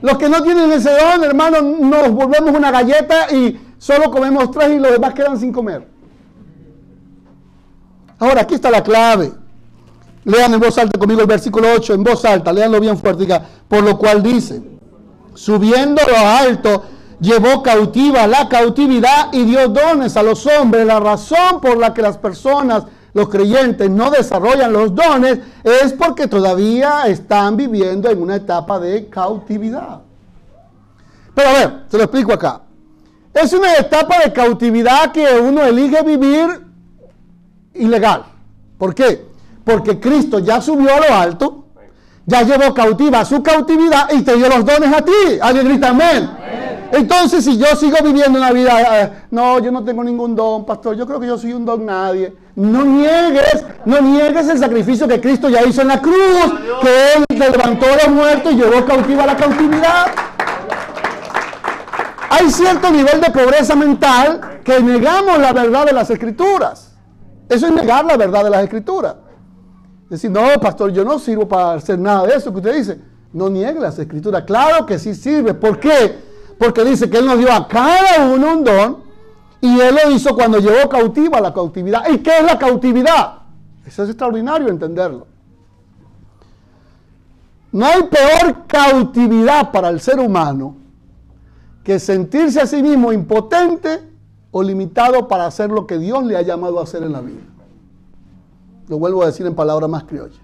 [0.00, 4.70] Los que no tienen ese don, hermano, nos volvemos una galleta y solo comemos tres
[4.70, 5.86] y los demás quedan sin comer.
[8.18, 9.32] Ahora, aquí está la clave.
[10.24, 13.28] Lean en voz alta conmigo el versículo 8, en voz alta, leanlo bien fuerte.
[13.68, 14.62] Por lo cual dice,
[15.34, 16.84] subiendo lo alto,
[17.20, 20.86] llevó cautiva la cautividad y dio dones a los hombres.
[20.86, 22.84] La razón por la que las personas,
[23.16, 29.08] los creyentes, no desarrollan los dones es porque todavía están viviendo en una etapa de
[29.08, 30.02] cautividad.
[31.34, 32.60] Pero a ver, se lo explico acá.
[33.32, 36.60] Es una etapa de cautividad que uno elige vivir
[37.72, 38.26] ilegal.
[38.76, 39.26] ¿Por qué?
[39.64, 41.64] Porque Cristo ya subió a lo alto,
[42.26, 45.38] ya llevó cautiva su cautividad y te dio los dones a ti.
[45.40, 46.30] Alguien grita amén.
[46.92, 50.94] Entonces, si yo sigo viviendo una vida, eh, no, yo no tengo ningún don, pastor,
[50.96, 52.44] yo creo que yo soy un don nadie.
[52.56, 57.24] No niegues, no niegues el sacrificio que Cristo ya hizo en la cruz, que Él
[57.38, 60.06] levantó a los muertos y llevó cautiva la cautividad.
[62.30, 66.96] Hay cierto nivel de pobreza mental que negamos la verdad de las escrituras.
[67.46, 69.16] Eso es negar la verdad de las escrituras.
[70.08, 73.00] Decir, no, pastor, yo no sirvo para hacer nada de eso que usted dice.
[73.34, 74.44] No niegue las escrituras.
[74.44, 75.52] Claro que sí sirve.
[75.52, 76.18] ¿Por qué?
[76.58, 79.05] Porque dice que Él nos dio a cada uno un don
[79.66, 82.08] y Él lo hizo cuando llevó cautiva la cautividad.
[82.08, 83.38] ¿Y qué es la cautividad?
[83.84, 85.26] Eso es extraordinario entenderlo.
[87.72, 90.76] No hay peor cautividad para el ser humano
[91.82, 94.02] que sentirse a sí mismo impotente
[94.50, 97.42] o limitado para hacer lo que Dios le ha llamado a hacer en la vida.
[98.88, 100.40] Lo vuelvo a decir en palabras más criollas.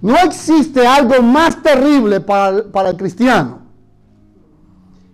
[0.00, 3.60] No existe algo más terrible para, para el cristiano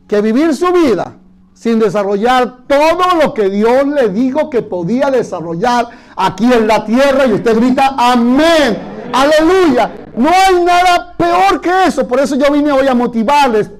[0.06, 1.18] que vivir su vida
[1.58, 7.26] sin desarrollar todo lo que Dios le dijo que podía desarrollar aquí en la tierra
[7.26, 8.78] y usted grita amén,
[9.12, 9.90] aleluya.
[10.16, 12.06] No hay nada peor que eso.
[12.06, 13.70] Por eso yo vine hoy a motivarles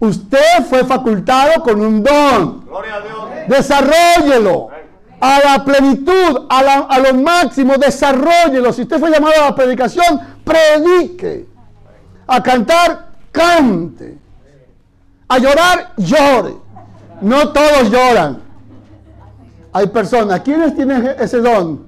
[0.00, 2.66] Usted fue facultado con un don.
[2.66, 3.48] Gloria a Dios.
[3.48, 4.68] Desarrollelo
[5.20, 8.72] a la plenitud, a, lo máximo, desarrollelo.
[8.72, 11.46] Si usted fue llamado a la predicación, predique.
[12.26, 14.18] A cantar, cante.
[15.28, 16.63] A llorar, llore.
[17.20, 18.42] No todos lloran.
[19.72, 20.40] Hay personas.
[20.40, 21.86] ¿Quiénes tienen ese don?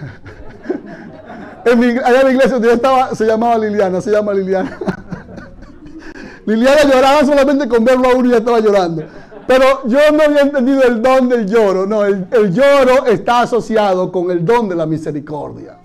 [1.64, 4.78] en mi, allá en la iglesia donde estaba, se llamaba Liliana, se llama Liliana.
[6.46, 9.04] Liliana lloraba solamente con verlo a uno y ya estaba llorando.
[9.46, 11.86] Pero yo no había entendido el don del lloro.
[11.86, 15.76] No, el, lloro está asociado con el don de la misericordia.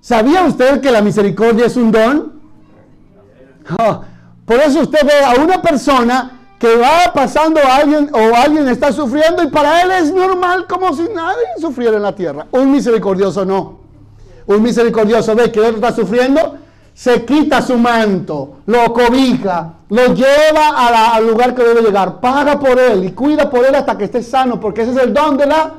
[0.00, 2.40] ¿Sabía usted que la misericordia es un don?
[3.78, 4.00] Ah,
[4.46, 9.42] por eso usted ve a una persona que va pasando alguien o alguien está sufriendo
[9.42, 12.46] y para él es normal como si nadie sufriera en la tierra.
[12.52, 13.80] Un misericordioso no.
[14.46, 16.58] Un misericordioso ve que otro está sufriendo
[16.92, 22.78] se quita su manto, lo cobija, lo lleva al lugar que debe llegar, paga por
[22.78, 25.46] él y cuida por él hasta que esté sano, porque ese es el don de
[25.46, 25.76] la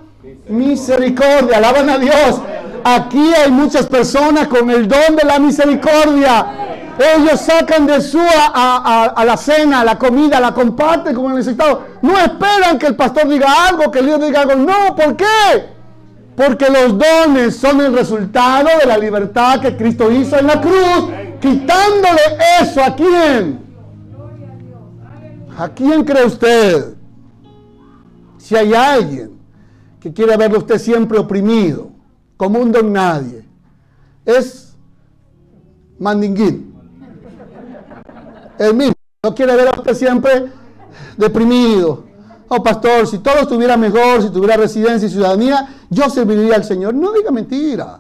[0.50, 1.58] misericordia.
[1.58, 2.42] Alaban a Dios.
[2.84, 6.71] Aquí hay muchas personas con el don de la misericordia.
[7.02, 11.86] Ellos sacan de su a, a, la cena, la comida, la comparten con el necesitado.
[12.02, 14.56] No esperan que el pastor diga algo, que el líder diga algo.
[14.56, 15.26] No, ¿por qué?
[16.36, 21.10] Porque los dones son el resultado de la libertad que Cristo hizo en la cruz,
[21.40, 22.22] quitándole
[22.62, 23.60] eso a quién.
[25.58, 26.96] ¿A quién cree usted?
[28.38, 29.40] Si hay alguien
[30.00, 31.90] que quiere verlo usted siempre oprimido,
[32.38, 33.46] como un don nadie,
[34.26, 34.76] es
[36.00, 36.71] Mandinguín.
[38.62, 38.94] El mismo.
[39.24, 40.52] No quiere ver a usted siempre
[41.18, 42.04] deprimido,
[42.48, 46.94] oh pastor, si todo estuviera mejor, si tuviera residencia y ciudadanía, yo serviría al Señor.
[46.94, 48.00] No diga mentiras.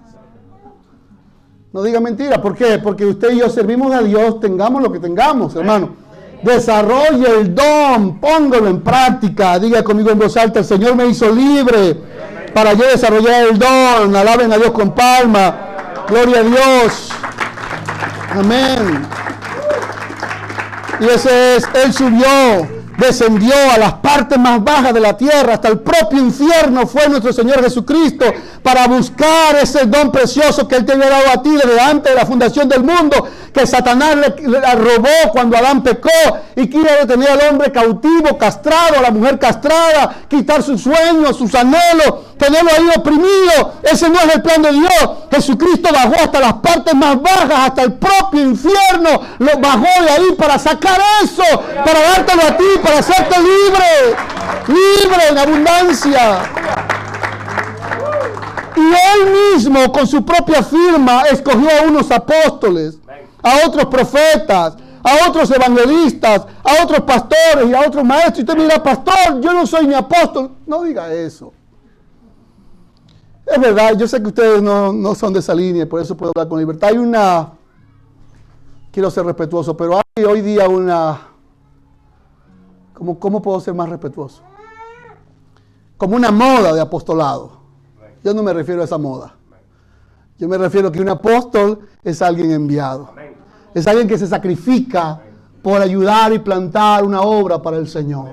[1.73, 2.39] No diga mentiras.
[2.39, 2.79] ¿Por qué?
[2.79, 5.95] Porque usted y yo servimos a Dios, tengamos lo que tengamos, hermano.
[6.43, 9.57] Desarrolle el don, póngalo en práctica.
[9.57, 11.97] Diga conmigo en voz alta, el Señor me hizo libre
[12.53, 14.15] para yo desarrollar el don.
[14.15, 16.03] Alaben a Dios con palma.
[16.07, 17.09] Gloria a Dios.
[18.31, 19.07] Amén.
[21.01, 25.67] Y ese es, Él subió descendió a las partes más bajas de la tierra, hasta
[25.67, 28.25] el propio infierno fue nuestro Señor Jesucristo
[28.61, 32.19] para buscar ese don precioso que Él te había dado a ti desde antes de
[32.19, 36.09] la fundación del mundo, que Satanás le, robó cuando Adán pecó
[36.55, 41.53] y quiere detener al hombre cautivo, castrado, a la mujer castrada, quitar sus sueños, sus
[41.55, 43.73] anhelos, tenerlo ahí oprimido.
[43.83, 45.09] Ese no es el plan de Dios.
[45.31, 50.31] Jesucristo bajó hasta las partes más bajas, hasta el propio infierno, lo bajó de ahí
[50.37, 51.43] para sacar eso,
[51.83, 54.15] para dártelo a ti, para hacerte libre,
[54.67, 56.41] libre en abundancia.
[58.75, 62.97] Y él mismo con su propia firma escogió a unos apóstoles,
[63.43, 68.39] a otros profetas, a otros evangelistas, a otros pastores y a otros maestros.
[68.39, 70.51] Y usted mira, pastor, yo no soy ni apóstol.
[70.65, 71.53] No diga eso.
[73.45, 76.47] Es verdad, yo sé que ustedes no, son de esa línea, por eso puedo hablar
[76.47, 76.89] con libertad.
[76.89, 77.51] Hay una,
[78.91, 81.30] quiero ser respetuoso, pero hay hoy día una,
[83.01, 84.43] ¿cómo, cómo puedo ser más respetuoso?
[85.97, 87.53] Como una moda de apostolado.
[88.23, 89.33] Yo no me refiero a esa moda.
[90.37, 93.09] Yo me refiero a que un apóstol es alguien enviado.
[93.73, 95.19] Es alguien que se sacrifica
[95.63, 98.29] por ayudar y plantar una obra para el Señor.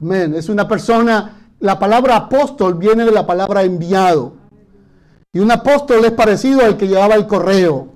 [0.00, 0.34] Amén.
[0.34, 4.32] Es una persona, la palabra apóstol viene de la palabra enviado.
[5.34, 7.88] Y un apóstol es parecido al que llevaba el correo.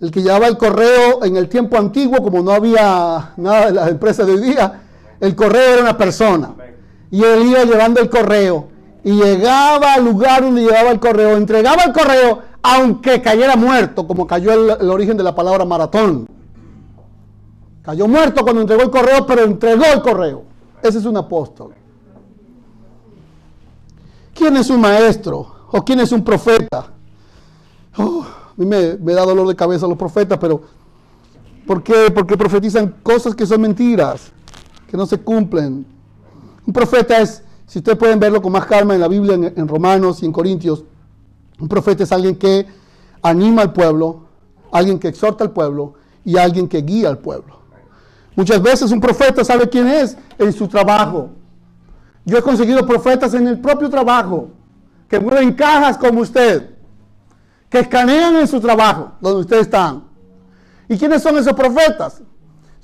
[0.00, 3.88] El que llevaba el correo en el tiempo antiguo, como no había nada de las
[3.88, 4.82] empresas de hoy día,
[5.24, 6.54] el correo era una persona.
[7.10, 8.68] Y él iba llevando el correo
[9.02, 14.26] y llegaba al lugar donde llevaba el correo, entregaba el correo, aunque cayera muerto, como
[14.26, 16.28] cayó el, origen de la palabra maratón.
[17.82, 20.42] Cayó muerto cuando entregó el correo, pero entregó el correo.
[20.82, 21.72] Ese es un apóstol.
[24.34, 25.54] ¿Quién es un maestro?
[25.70, 26.88] ¿O quién es un profeta?
[27.96, 30.60] Oh, a mí me, me, da dolor de cabeza los profetas, pero
[31.66, 32.10] ¿por qué?
[32.14, 34.33] Porque profetizan cosas que son mentiras,
[34.94, 35.84] que no se cumplen.
[36.64, 40.22] Un profeta es si ustedes pueden verlo con más calma en la Biblia, en, Romanos
[40.22, 40.84] y en Corintios,
[41.58, 42.64] un profeta es alguien que
[43.20, 44.28] anima al pueblo,
[44.70, 47.58] alguien que exhorta al pueblo y alguien que guía al pueblo.
[48.36, 51.30] Muchas veces un profeta sabe quién es en su trabajo.
[52.24, 54.50] Yo he conseguido profetas en el propio trabajo,
[55.08, 56.70] que mueven cajas como usted,
[57.68, 60.04] que escanean en su trabajo, donde ustedes están.
[60.88, 62.22] ¿Y quiénes son esos profetas?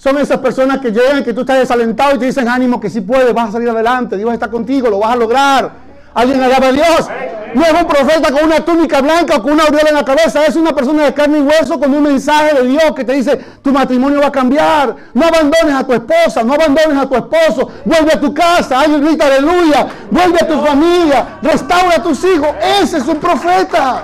[0.00, 3.02] Son esas personas que llegan, que tú estás desalentado y te dicen ánimo que si
[3.02, 5.72] puedes, vas a salir adelante, Dios está contigo, lo vas a lograr.
[6.14, 7.08] Alguien alaba a Dios.
[7.52, 10.46] No es un profeta con una túnica blanca o con una aureola en la cabeza,
[10.46, 13.38] es una persona de carne y hueso con un mensaje de Dios que te dice,
[13.60, 14.96] tu matrimonio va a cambiar.
[15.12, 17.68] No abandones a tu esposa, no abandones a tu esposo.
[17.84, 19.86] Vuelve a tu casa, alguien grita aleluya.
[20.10, 22.48] Vuelve a tu familia, restaura a tus hijos.
[22.82, 24.02] Ese es un profeta.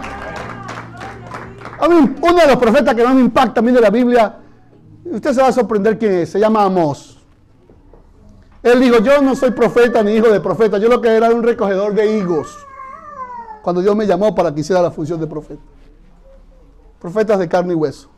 [1.89, 4.41] Uno de los profetas que más me impacta a mí de la Biblia
[5.11, 7.19] Usted se va a sorprender que se llama Amós.
[8.63, 11.43] Él dijo, yo no soy profeta ni hijo de profeta, yo lo que era un
[11.43, 12.59] recogedor de higos.
[13.63, 15.63] Cuando Dios me llamó para que hiciera la función de profeta.
[17.01, 18.09] Profetas de carne y hueso.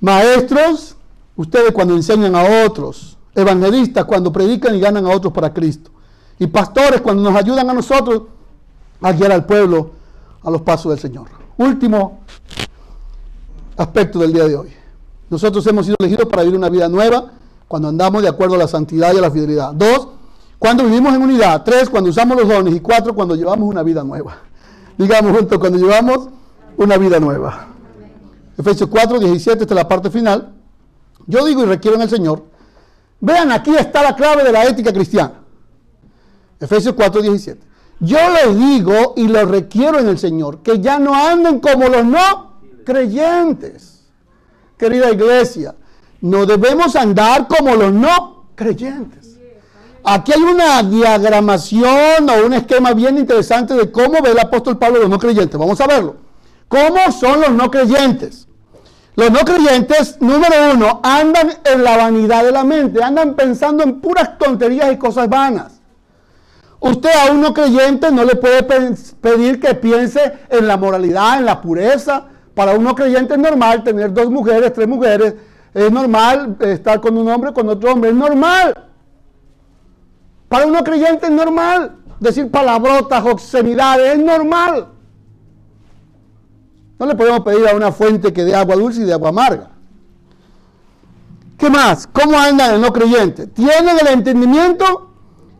[0.00, 0.96] Maestros,
[1.36, 3.18] ustedes cuando enseñan a otros.
[3.34, 5.90] Evangelistas cuando predican y ganan a otros para Cristo.
[6.38, 8.22] Y pastores cuando nos ayudan a nosotros
[9.00, 9.90] a guiar al pueblo
[10.42, 11.26] a los pasos del Señor.
[11.56, 12.20] Último
[13.76, 14.83] aspecto del día de hoy.
[15.34, 17.32] Nosotros hemos sido elegidos para vivir una vida nueva
[17.66, 19.72] cuando andamos de acuerdo a la santidad y a la fidelidad.
[19.72, 20.06] Dos,
[20.60, 21.64] cuando vivimos en unidad.
[21.64, 22.72] Tres, cuando usamos los dones.
[22.72, 24.36] Y cuatro, cuando llevamos una vida nueva.
[24.96, 26.28] Digamos juntos, cuando llevamos
[26.76, 27.66] una vida nueva.
[28.56, 30.52] Efesios 4, 17, esta es la parte final.
[31.26, 32.44] Yo digo y requiero en el Señor.
[33.18, 35.32] Vean, aquí está la clave de la ética cristiana.
[36.60, 37.60] Efesios 4, 17.
[37.98, 42.04] Yo les digo y lo requiero en el Señor, que ya no anden como los
[42.04, 42.52] no
[42.84, 43.93] creyentes
[44.84, 45.74] querida iglesia,
[46.20, 49.38] no debemos andar como los no creyentes.
[50.04, 55.00] Aquí hay una diagramación o un esquema bien interesante de cómo ve el apóstol Pablo
[55.00, 55.58] los no creyentes.
[55.58, 56.16] Vamos a verlo.
[56.68, 58.46] ¿Cómo son los no creyentes?
[59.16, 64.02] Los no creyentes, número uno, andan en la vanidad de la mente, andan pensando en
[64.02, 65.80] puras tonterías y cosas vanas.
[66.80, 71.46] Usted a un no creyente no le puede pedir que piense en la moralidad, en
[71.46, 75.34] la pureza, para un no creyente es normal tener dos mujeres, tres mujeres.
[75.72, 78.10] Es normal estar con un hombre, con otro hombre.
[78.10, 78.74] Es normal.
[80.48, 84.14] Para un no creyente es normal decir palabrotas, obscenidades.
[84.14, 84.88] Es normal.
[86.98, 89.70] No le podemos pedir a una fuente que dé agua dulce y de agua amarga.
[91.58, 92.06] ¿Qué más?
[92.06, 93.48] ¿Cómo andan el no creyente?
[93.48, 95.10] Tienen el entendimiento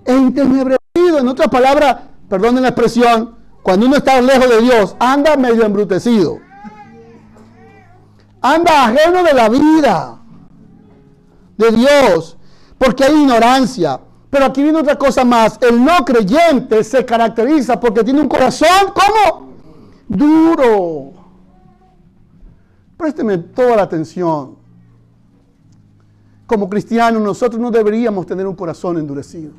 [0.04, 1.18] entenebrecido.
[1.18, 1.96] En otras palabras,
[2.28, 6.43] perdonen la expresión, cuando uno está lejos de Dios, anda medio embrutecido.
[8.46, 10.18] Anda ajeno de la vida
[11.56, 12.36] de Dios,
[12.76, 13.98] porque hay ignorancia.
[14.28, 15.58] Pero aquí viene otra cosa más.
[15.62, 19.54] El no creyente se caracteriza porque tiene un corazón como
[20.06, 21.12] duro.
[22.98, 24.56] Présteme toda la atención.
[26.46, 29.52] Como cristianos, nosotros no deberíamos tener un corazón endurecido.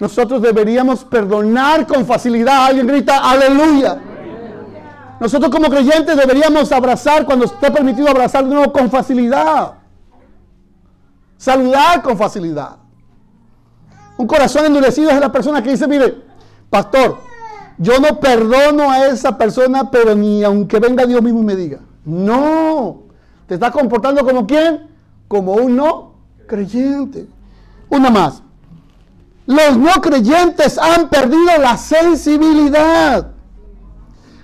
[0.00, 2.66] Nosotros deberíamos perdonar con facilidad.
[2.66, 4.07] Alguien grita, aleluya.
[5.20, 9.74] Nosotros como creyentes deberíamos abrazar cuando esté permitido abrazar de nuevo con facilidad.
[11.36, 12.76] Saludar con facilidad.
[14.16, 16.22] Un corazón endurecido es la persona que dice, mire,
[16.70, 17.18] pastor,
[17.78, 21.80] yo no perdono a esa persona, pero ni aunque venga Dios mismo y me diga.
[22.04, 23.02] No,
[23.46, 24.88] te estás comportando como quién?
[25.28, 26.14] Como un no
[26.46, 27.28] creyente.
[27.88, 28.42] Una más.
[29.46, 33.37] Los no creyentes han perdido la sensibilidad.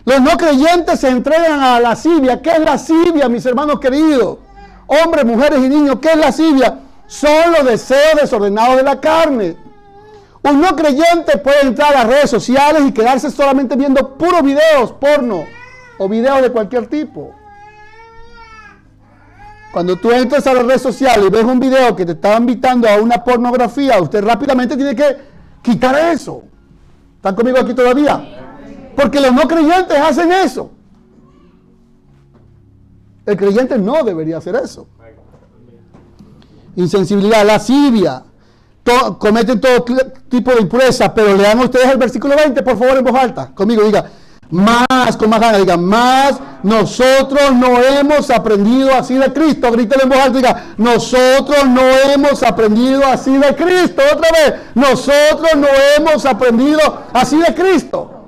[0.04, 2.42] Los no creyentes se entregan a la lascivia.
[2.42, 4.38] ¿Qué es la lascivia, mis hermanos queridos?
[4.86, 6.78] Hombres, mujeres y niños, ¿qué es la lascivia?
[7.06, 9.56] Son los deseos desordenados de la carne.
[10.42, 14.92] Un no creyente puede entrar a las redes sociales y quedarse solamente viendo puros videos
[14.92, 15.44] porno
[15.98, 17.34] o videos de cualquier tipo.
[19.72, 22.86] Cuando tú entras a las redes sociales y ves un video que te está invitando
[22.86, 25.16] a una pornografía, usted rápidamente tiene que
[25.62, 26.42] quitar eso.
[27.16, 28.43] ¿Están conmigo aquí todavía?
[28.96, 30.70] Porque los no creyentes hacen eso.
[33.26, 34.86] El creyente no debería hacer eso.
[36.76, 38.22] Insensibilidad, lascivia,
[39.18, 39.84] cometen todo
[40.28, 43.54] tipo de impureza, pero lean ustedes el versículo 20, por favor, en voz alta.
[43.54, 44.10] Conmigo, diga,
[44.50, 49.70] más, con más ganas, diga, más nosotros no hemos aprendido así de Cristo.
[49.70, 51.82] Grítelo en voz alta, diga, nosotros no
[52.12, 54.02] hemos aprendido así de Cristo.
[54.12, 56.80] Otra vez, nosotros no hemos aprendido
[57.12, 58.23] así de Cristo.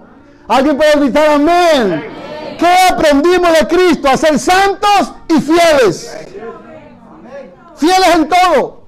[0.48, 2.04] ¿Alguien puede gritar amén?
[2.58, 4.08] ¿Qué aprendimos de Cristo?
[4.08, 6.16] A ser santos y fieles.
[7.76, 8.84] Fieles en todo.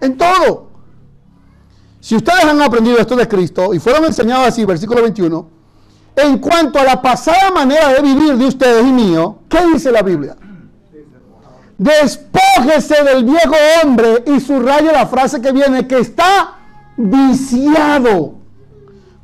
[0.00, 0.66] En todo.
[2.00, 5.48] Si ustedes han aprendido esto de Cristo y fueron enseñados así, versículo 21,
[6.16, 10.02] en cuanto a la pasada manera de vivir de ustedes y mío, ¿qué dice la
[10.02, 10.36] Biblia?
[11.76, 16.54] Despójese del viejo hombre y subraya la frase que viene, que está
[16.96, 18.35] viciado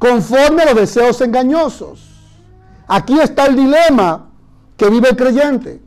[0.02, 2.00] conforme a los deseos engañosos.
[2.88, 4.30] Aquí está el dilema
[4.76, 5.80] que vive el creyente.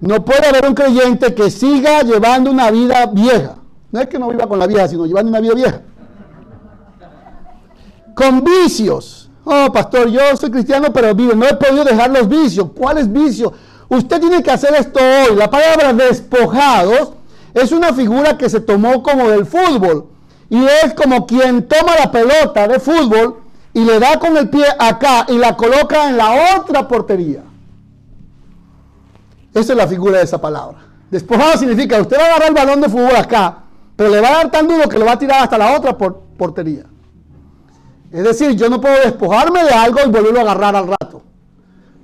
[0.00, 3.56] No puede haber un creyente que siga llevando una vida vieja.
[3.92, 5.82] No es que no viva con la vieja, sino llevando una vida vieja.
[8.14, 9.28] Con vicios.
[9.44, 11.34] Oh, pastor, yo soy cristiano, pero vivo.
[11.34, 12.70] No he podido dejar los vicios.
[12.74, 13.52] ¿Cuáles vicios?
[13.90, 15.36] Usted tiene que hacer esto hoy.
[15.36, 17.12] La palabra despojados
[17.52, 20.15] es una figura que se tomó como del fútbol.
[20.48, 23.42] Y es como quien toma la pelota de fútbol
[23.72, 27.42] y le da con el pie acá y la coloca en la otra portería.
[29.52, 30.78] Esa es la figura de esa palabra.
[31.10, 33.58] Despojado significa, usted va a agarrar el balón de fútbol acá,
[33.96, 35.96] pero le va a dar tan duro que lo va a tirar hasta la otra
[35.96, 36.84] portería.
[38.12, 41.22] Es decir, yo no puedo despojarme de algo y volverlo a agarrar al rato.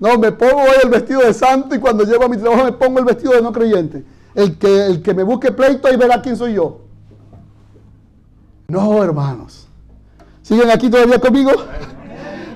[0.00, 2.72] No, me pongo hoy el vestido de santo y cuando llego a mi trabajo me
[2.72, 4.04] pongo el vestido de no creyente.
[4.34, 6.80] El que, el que me busque pleito y verá quién soy yo.
[8.72, 9.68] No, hermanos.
[10.40, 11.52] ¿Siguen aquí todavía conmigo?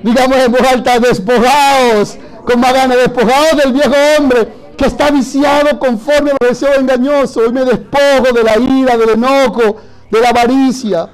[0.03, 4.49] Digamos en voz alta, despojados, con más ganas, despojados del viejo hombre
[4.79, 7.37] que está viciado conforme a los deseos engañosos.
[7.37, 9.77] Hoy me despojo de la ira, del enojo,
[10.11, 11.11] de la avaricia.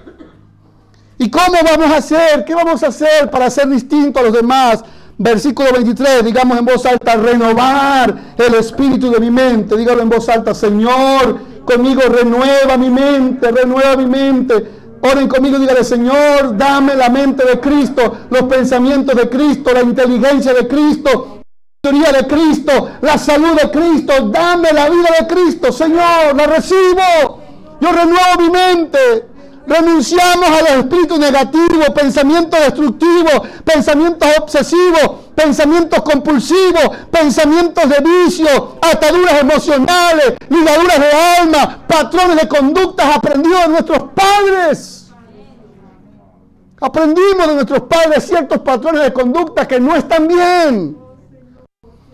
[1.19, 2.45] ¿Y cómo vamos a hacer?
[2.45, 4.85] ¿Qué vamos a hacer para ser distintos a los demás?
[5.19, 9.77] Versículo 23, digamos en voz alta, renovar el espíritu de mi mente.
[9.77, 15.61] Dígalo en voz alta, Señor, conmigo renueva mi mente, renueva mi mente Oren conmigo y
[15.63, 21.41] díganle, Señor, dame la mente de Cristo, los pensamientos de Cristo, la inteligencia de Cristo,
[21.83, 24.29] la teoría de Cristo, la salud de Cristo.
[24.31, 27.41] Dame la vida de Cristo, Señor, la recibo.
[27.81, 29.27] Yo renuevo mi mente.
[29.67, 39.41] Renunciamos a los espíritus negativos, pensamientos destructivos, pensamientos obsesivos, pensamientos compulsivos, pensamientos de vicio, ataduras
[39.41, 45.11] emocionales, ligaduras de alma, patrones de conductas aprendidos de nuestros padres.
[46.81, 50.97] Aprendimos de nuestros padres ciertos patrones de conducta que no están bien.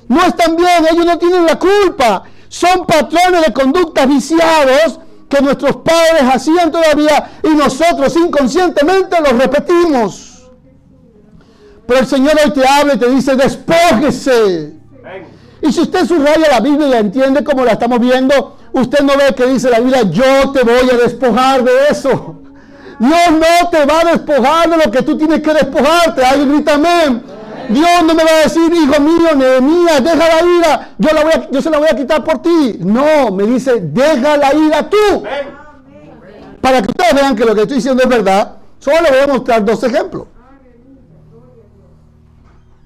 [0.08, 2.24] No están bien, ellos no tienen la culpa.
[2.48, 10.27] Son patrones de conductas viciados que nuestros padres hacían todavía y nosotros inconscientemente los repetimos.
[11.88, 14.74] Pero el Señor hoy te habla y te dice, despójese.
[15.62, 19.14] Y si usted subraya la Biblia y la entiende como la estamos viendo, usted no
[19.16, 22.42] ve que dice la Biblia, yo te voy a despojar de eso.
[22.98, 26.22] Dios no te va a despojar de lo que tú tienes que despojarte.
[26.22, 27.22] Alguien grita amén.
[27.70, 31.32] Dios no me va a decir, hijo mío, Nehemías, deja la ira, yo, la voy
[31.32, 32.80] a, yo se la voy a quitar por ti.
[32.80, 35.22] No, me dice, deja la ira tú.
[36.60, 39.26] Para que ustedes vean que lo que estoy diciendo es verdad, solo les voy a
[39.26, 40.26] mostrar dos ejemplos.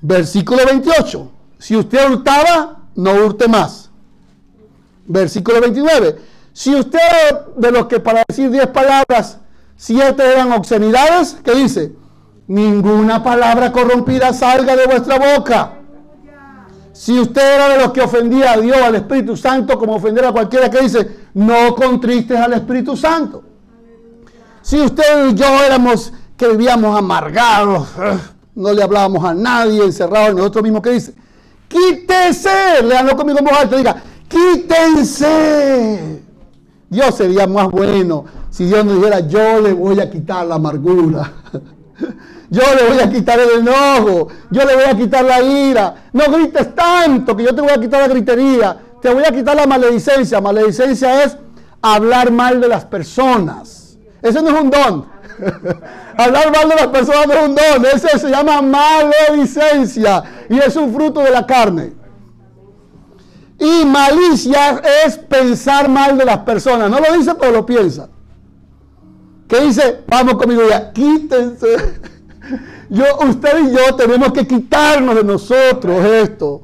[0.02, 1.30] Versículo 28.
[1.58, 3.90] Si usted hurtaba, no hurte más.
[5.06, 6.18] Versículo 29.
[6.52, 6.98] Si usted
[7.56, 9.38] de los que para decir 10 palabras,
[9.76, 11.92] siete eran obscenidades, ¿qué dice?
[12.48, 15.72] Ninguna palabra corrompida salga de vuestra boca.
[16.92, 20.32] Si usted era de los que ofendía a Dios, al Espíritu Santo, como ofender a
[20.32, 23.42] cualquiera que dice, no contristes al Espíritu Santo.
[24.60, 27.88] Si usted y yo éramos que vivíamos amargados,
[28.54, 31.14] no le hablábamos a nadie, encerrados en nosotros mismos, ¿qué dice?
[31.68, 36.20] Quítese, leanlo conmigo en voz alta, diga, quítense.
[36.88, 41.32] Dios sería más bueno si Dios nos dijera, yo le voy a quitar la amargura.
[42.50, 44.28] Yo le voy a quitar el enojo.
[44.50, 45.94] Yo le voy a quitar la ira.
[46.12, 48.76] No grites tanto que yo te voy a quitar la gritería.
[49.00, 50.38] Te voy a quitar la maledicencia.
[50.38, 51.38] Maledicencia es
[51.80, 53.96] hablar mal de las personas.
[54.20, 55.06] Ese no es un don.
[56.16, 57.86] Hablar mal de las personas no es un don.
[57.94, 60.22] Ese se llama maledicencia.
[60.48, 61.92] Y es un fruto de la carne.
[63.58, 66.90] Y malicia es pensar mal de las personas.
[66.90, 68.08] No lo dice, pero lo piensa.
[69.48, 70.00] ¿Qué dice?
[70.08, 70.92] Vamos conmigo ya.
[70.92, 72.00] Quítense.
[72.90, 76.62] Yo, usted y yo tenemos que quitarnos de nosotros esto.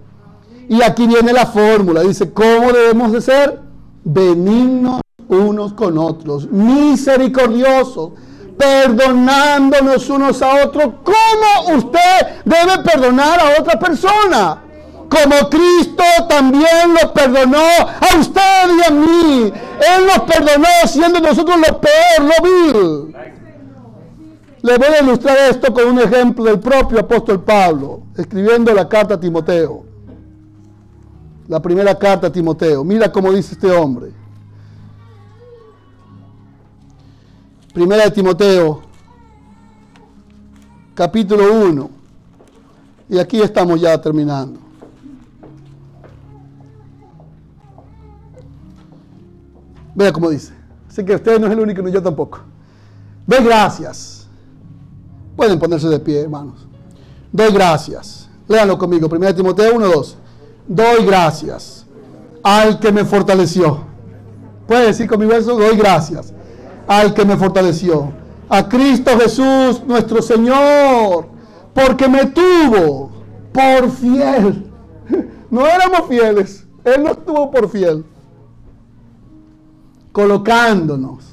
[0.68, 2.02] Y aquí viene la fórmula.
[2.02, 3.60] Dice, ¿cómo debemos de ser?
[4.04, 8.12] Benignos unos con otros, misericordiosos,
[8.58, 10.94] perdonándonos unos a otros.
[11.04, 14.62] ¿Cómo usted debe perdonar a otra persona?
[15.08, 18.42] Como Cristo también lo perdonó a usted
[18.78, 19.52] y a mí.
[19.52, 23.16] Él nos perdonó siendo nosotros lo peor, lo vil.
[24.60, 29.14] Le voy a ilustrar esto con un ejemplo del propio apóstol Pablo, escribiendo la carta
[29.14, 29.84] a Timoteo.
[31.46, 32.84] La primera carta a Timoteo.
[32.84, 34.12] Mira cómo dice este hombre.
[37.72, 38.82] Primera de Timoteo,
[40.94, 41.90] capítulo 1.
[43.10, 44.58] Y aquí estamos ya terminando.
[49.94, 50.52] Vea cómo dice.
[50.88, 52.40] Así que usted no es el único, ni yo tampoco.
[53.26, 54.18] Ve gracias
[55.36, 56.66] Pueden ponerse de pie, hermanos.
[57.30, 58.28] Doy gracias.
[58.48, 59.08] Léanlo conmigo.
[59.08, 60.16] 1 Timoteo 1, 2.
[60.66, 61.86] Doy gracias
[62.42, 63.82] al que me fortaleció.
[64.66, 65.56] Puede decir conmigo eso.
[65.56, 66.34] Doy gracias
[66.88, 68.10] al que me fortaleció.
[68.48, 71.26] A Cristo Jesús, nuestro Señor.
[71.74, 73.10] Porque me tuvo
[73.52, 74.64] por fiel.
[75.50, 76.66] No éramos fieles.
[76.84, 78.04] Él nos tuvo por fiel.
[80.12, 81.24] Colocándonos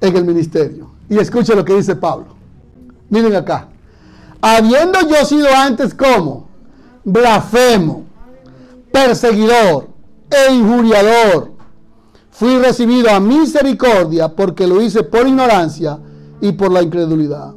[0.00, 0.92] en el ministerio.
[1.08, 2.26] Y escuche lo que dice Pablo.
[3.10, 3.68] Miren acá.
[4.40, 6.46] Habiendo yo sido antes como
[7.02, 8.04] blasfemo,
[8.92, 9.88] perseguidor
[10.30, 11.53] e injuriador,
[12.34, 16.00] fui recibido a misericordia porque lo hice por ignorancia
[16.40, 17.54] y por la incredulidad.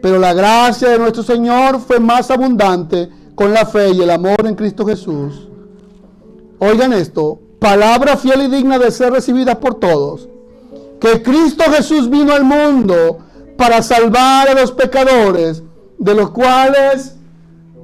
[0.00, 4.46] Pero la gracia de nuestro Señor fue más abundante con la fe y el amor
[4.46, 5.48] en Cristo Jesús.
[6.60, 10.28] Oigan esto, palabra fiel y digna de ser recibida por todos,
[11.00, 13.18] que Cristo Jesús vino al mundo
[13.56, 15.64] para salvar a los pecadores,
[15.98, 17.16] de los cuales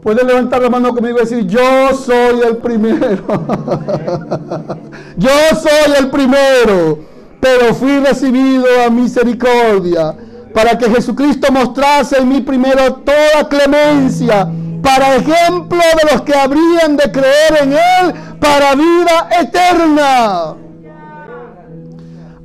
[0.03, 3.25] puede levantar la mano conmigo y decir, yo soy el primero.
[5.17, 5.31] yo
[5.61, 6.99] soy el primero,
[7.41, 10.15] pero fui recibido a misericordia,
[10.55, 14.49] para que Jesucristo mostrase en mí primero toda clemencia,
[14.83, 20.57] para ejemplo de los que habrían de creer en Él para vida eterna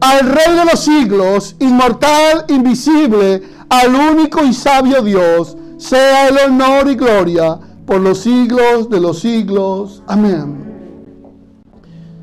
[0.03, 6.89] al Rey de los siglos, inmortal, invisible, al único y sabio Dios, sea el honor
[6.89, 10.01] y gloria por los siglos de los siglos.
[10.07, 10.63] Amén.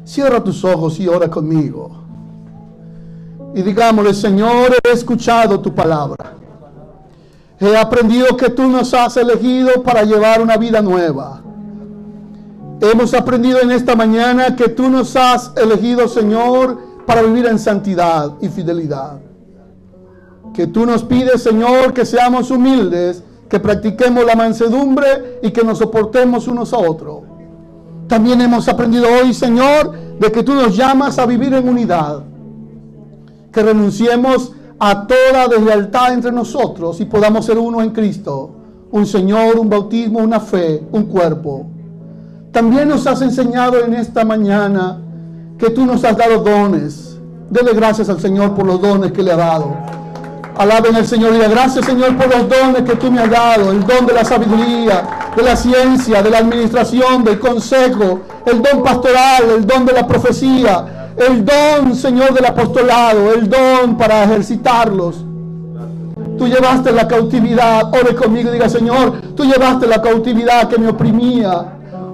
[0.04, 1.90] Cierra tus ojos y ora conmigo.
[3.54, 6.36] Y digámosle, Señor, he escuchado tu palabra.
[7.58, 11.42] He aprendido que tú nos has elegido para llevar una vida nueva.
[12.80, 18.32] Hemos aprendido en esta mañana que tú nos has elegido, Señor, para vivir en santidad
[18.40, 19.20] y fidelidad.
[20.54, 25.78] Que tú nos pides, Señor, que seamos humildes, que practiquemos la mansedumbre y que nos
[25.78, 27.22] soportemos unos a otros.
[28.06, 32.22] También hemos aprendido hoy, Señor, de que tú nos llamas a vivir en unidad.
[33.52, 38.52] Que renunciemos a toda deslealtad entre nosotros y podamos ser uno en Cristo.
[38.92, 41.66] Un Señor, un bautismo, una fe, un cuerpo.
[42.52, 45.02] También nos has enseñado en esta mañana
[45.58, 47.18] que tú nos has dado dones.
[47.50, 49.76] Dele gracias al Señor por los dones que le ha dado.
[50.56, 53.70] Alaben al Señor y gracias Señor por los dones que tú me has dado.
[53.70, 55.02] El don de la sabiduría,
[55.36, 60.06] de la ciencia, de la administración, del consejo, el don pastoral, el don de la
[60.06, 65.24] profecía, el don Señor del apostolado, el don para ejercitarlos.
[66.38, 67.94] Tú llevaste la cautividad.
[67.94, 71.66] Ore conmigo y diga, Señor, tú llevaste la cautividad que me oprimía.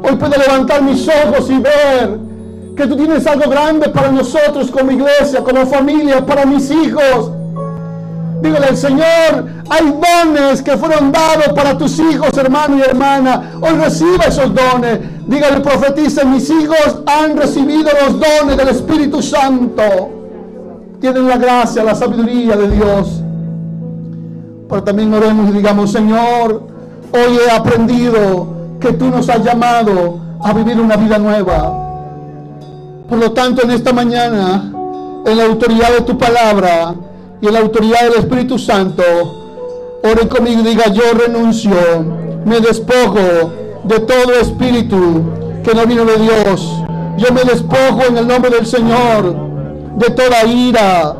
[0.02, 2.18] Hoy puedo levantar mis ojos y ver
[2.76, 7.30] que tú tienes algo grande para nosotros como iglesia, como familia, para mis hijos.
[8.42, 13.52] Dígale al Señor, hay dones que fueron dados para tus hijos, hermano y hermana.
[13.60, 14.98] Hoy reciba esos dones.
[15.26, 19.82] Dígale, profetice, mis hijos han recibido los dones del Espíritu Santo.
[21.00, 23.22] Tienen la gracia, la sabiduría de Dios.
[24.68, 26.62] Pero también oremos y digamos, Señor,
[27.12, 28.48] hoy he aprendido
[28.80, 31.72] que tú nos has llamado a vivir una vida nueva.
[33.08, 34.72] Por lo tanto, en esta mañana,
[35.24, 36.94] en la autoridad de tu palabra
[37.48, 39.02] y la autoridad del Espíritu Santo,
[40.02, 41.76] ore conmigo y diga, yo renuncio,
[42.44, 43.52] me despojo
[43.84, 45.22] de todo espíritu
[45.62, 46.72] que no vino de Dios.
[47.18, 49.34] Yo me despojo en el nombre del Señor
[49.96, 51.14] de toda ira.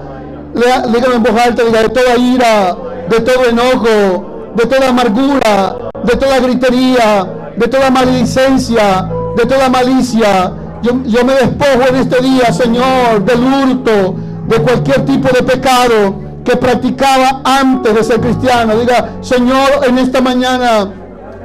[0.55, 2.77] Dígame en voz alta, diga, de toda ira,
[3.09, 10.53] de todo enojo, de toda amargura, de toda gritería, de toda maledicencia, de toda malicia.
[10.83, 14.15] Yo, yo, me despojo en este día, Señor, del hurto,
[14.49, 18.77] de cualquier tipo de pecado que practicaba antes de ser cristiano.
[18.77, 20.89] Diga, Señor, en esta mañana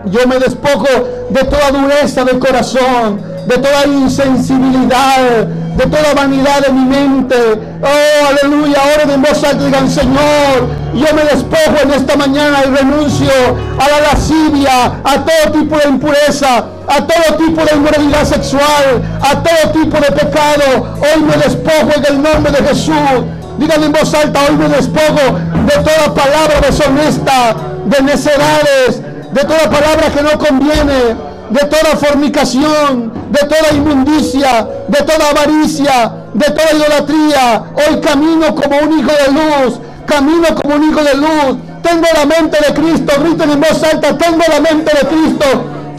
[0.06, 0.88] yo me despojo
[1.30, 5.46] de toda dureza del corazón, de toda insensibilidad,
[5.78, 7.36] de toda vanidad de mi mente.
[7.82, 8.78] Oh, aleluya.
[8.82, 13.32] Ahora de voz alta digan, Señor, yo me despojo en esta mañana y renuncio
[13.80, 19.42] a la lascivia, a todo tipo de impureza, a todo tipo de inmoralidad sexual, a
[19.42, 20.98] todo tipo de pecado.
[21.00, 23.26] Hoy me despojo en el nombre de Jesús.
[23.58, 29.70] Díganle en voz alta, hoy me despojo de toda palabra deshonesta, de necedades, de toda
[29.70, 31.16] palabra que no conviene,
[31.52, 37.64] de toda fornicación, de toda inmundicia, de toda avaricia, de toda idolatría.
[37.76, 41.58] Hoy camino como un hijo de luz, camino como un hijo de luz.
[41.84, 45.46] Tengo la mente de Cristo, griten en voz alta, tengo la mente de Cristo.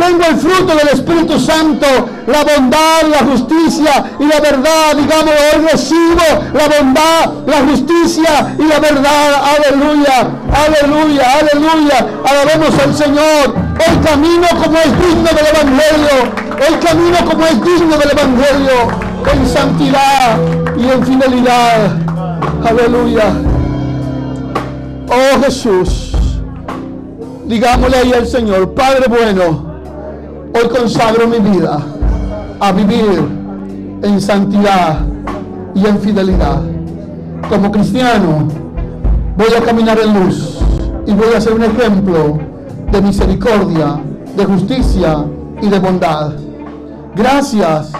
[0.05, 1.87] Tengo el fruto del Espíritu Santo,
[2.27, 4.97] la bondad, la justicia y la verdad.
[4.97, 9.43] Digamos, hoy recibo la bondad, la justicia y la verdad.
[9.55, 12.07] Aleluya, aleluya, aleluya.
[12.25, 13.55] Alabemos al Señor.
[13.55, 16.33] Hoy camino como es digno del Evangelio.
[16.51, 18.73] Hoy camino como es digno del Evangelio.
[19.33, 20.37] En santidad
[20.77, 21.97] y en fidelidad.
[22.65, 23.33] Aleluya.
[25.09, 26.11] Oh Jesús.
[27.45, 29.72] Digámosle ahí al Señor, Padre bueno
[30.55, 31.81] Hoy consagro mi vida
[32.61, 33.27] a vivir
[34.03, 34.99] en santidad
[35.75, 36.61] y en fidelidad.
[37.49, 38.49] Como cristiano,
[39.37, 40.59] voy a caminar en luz
[41.07, 42.39] y voy a ser un ejemplo
[42.91, 43.99] de misericordia,
[44.37, 45.25] de justicia
[45.63, 46.33] y de bondad.
[47.17, 47.93] Gracias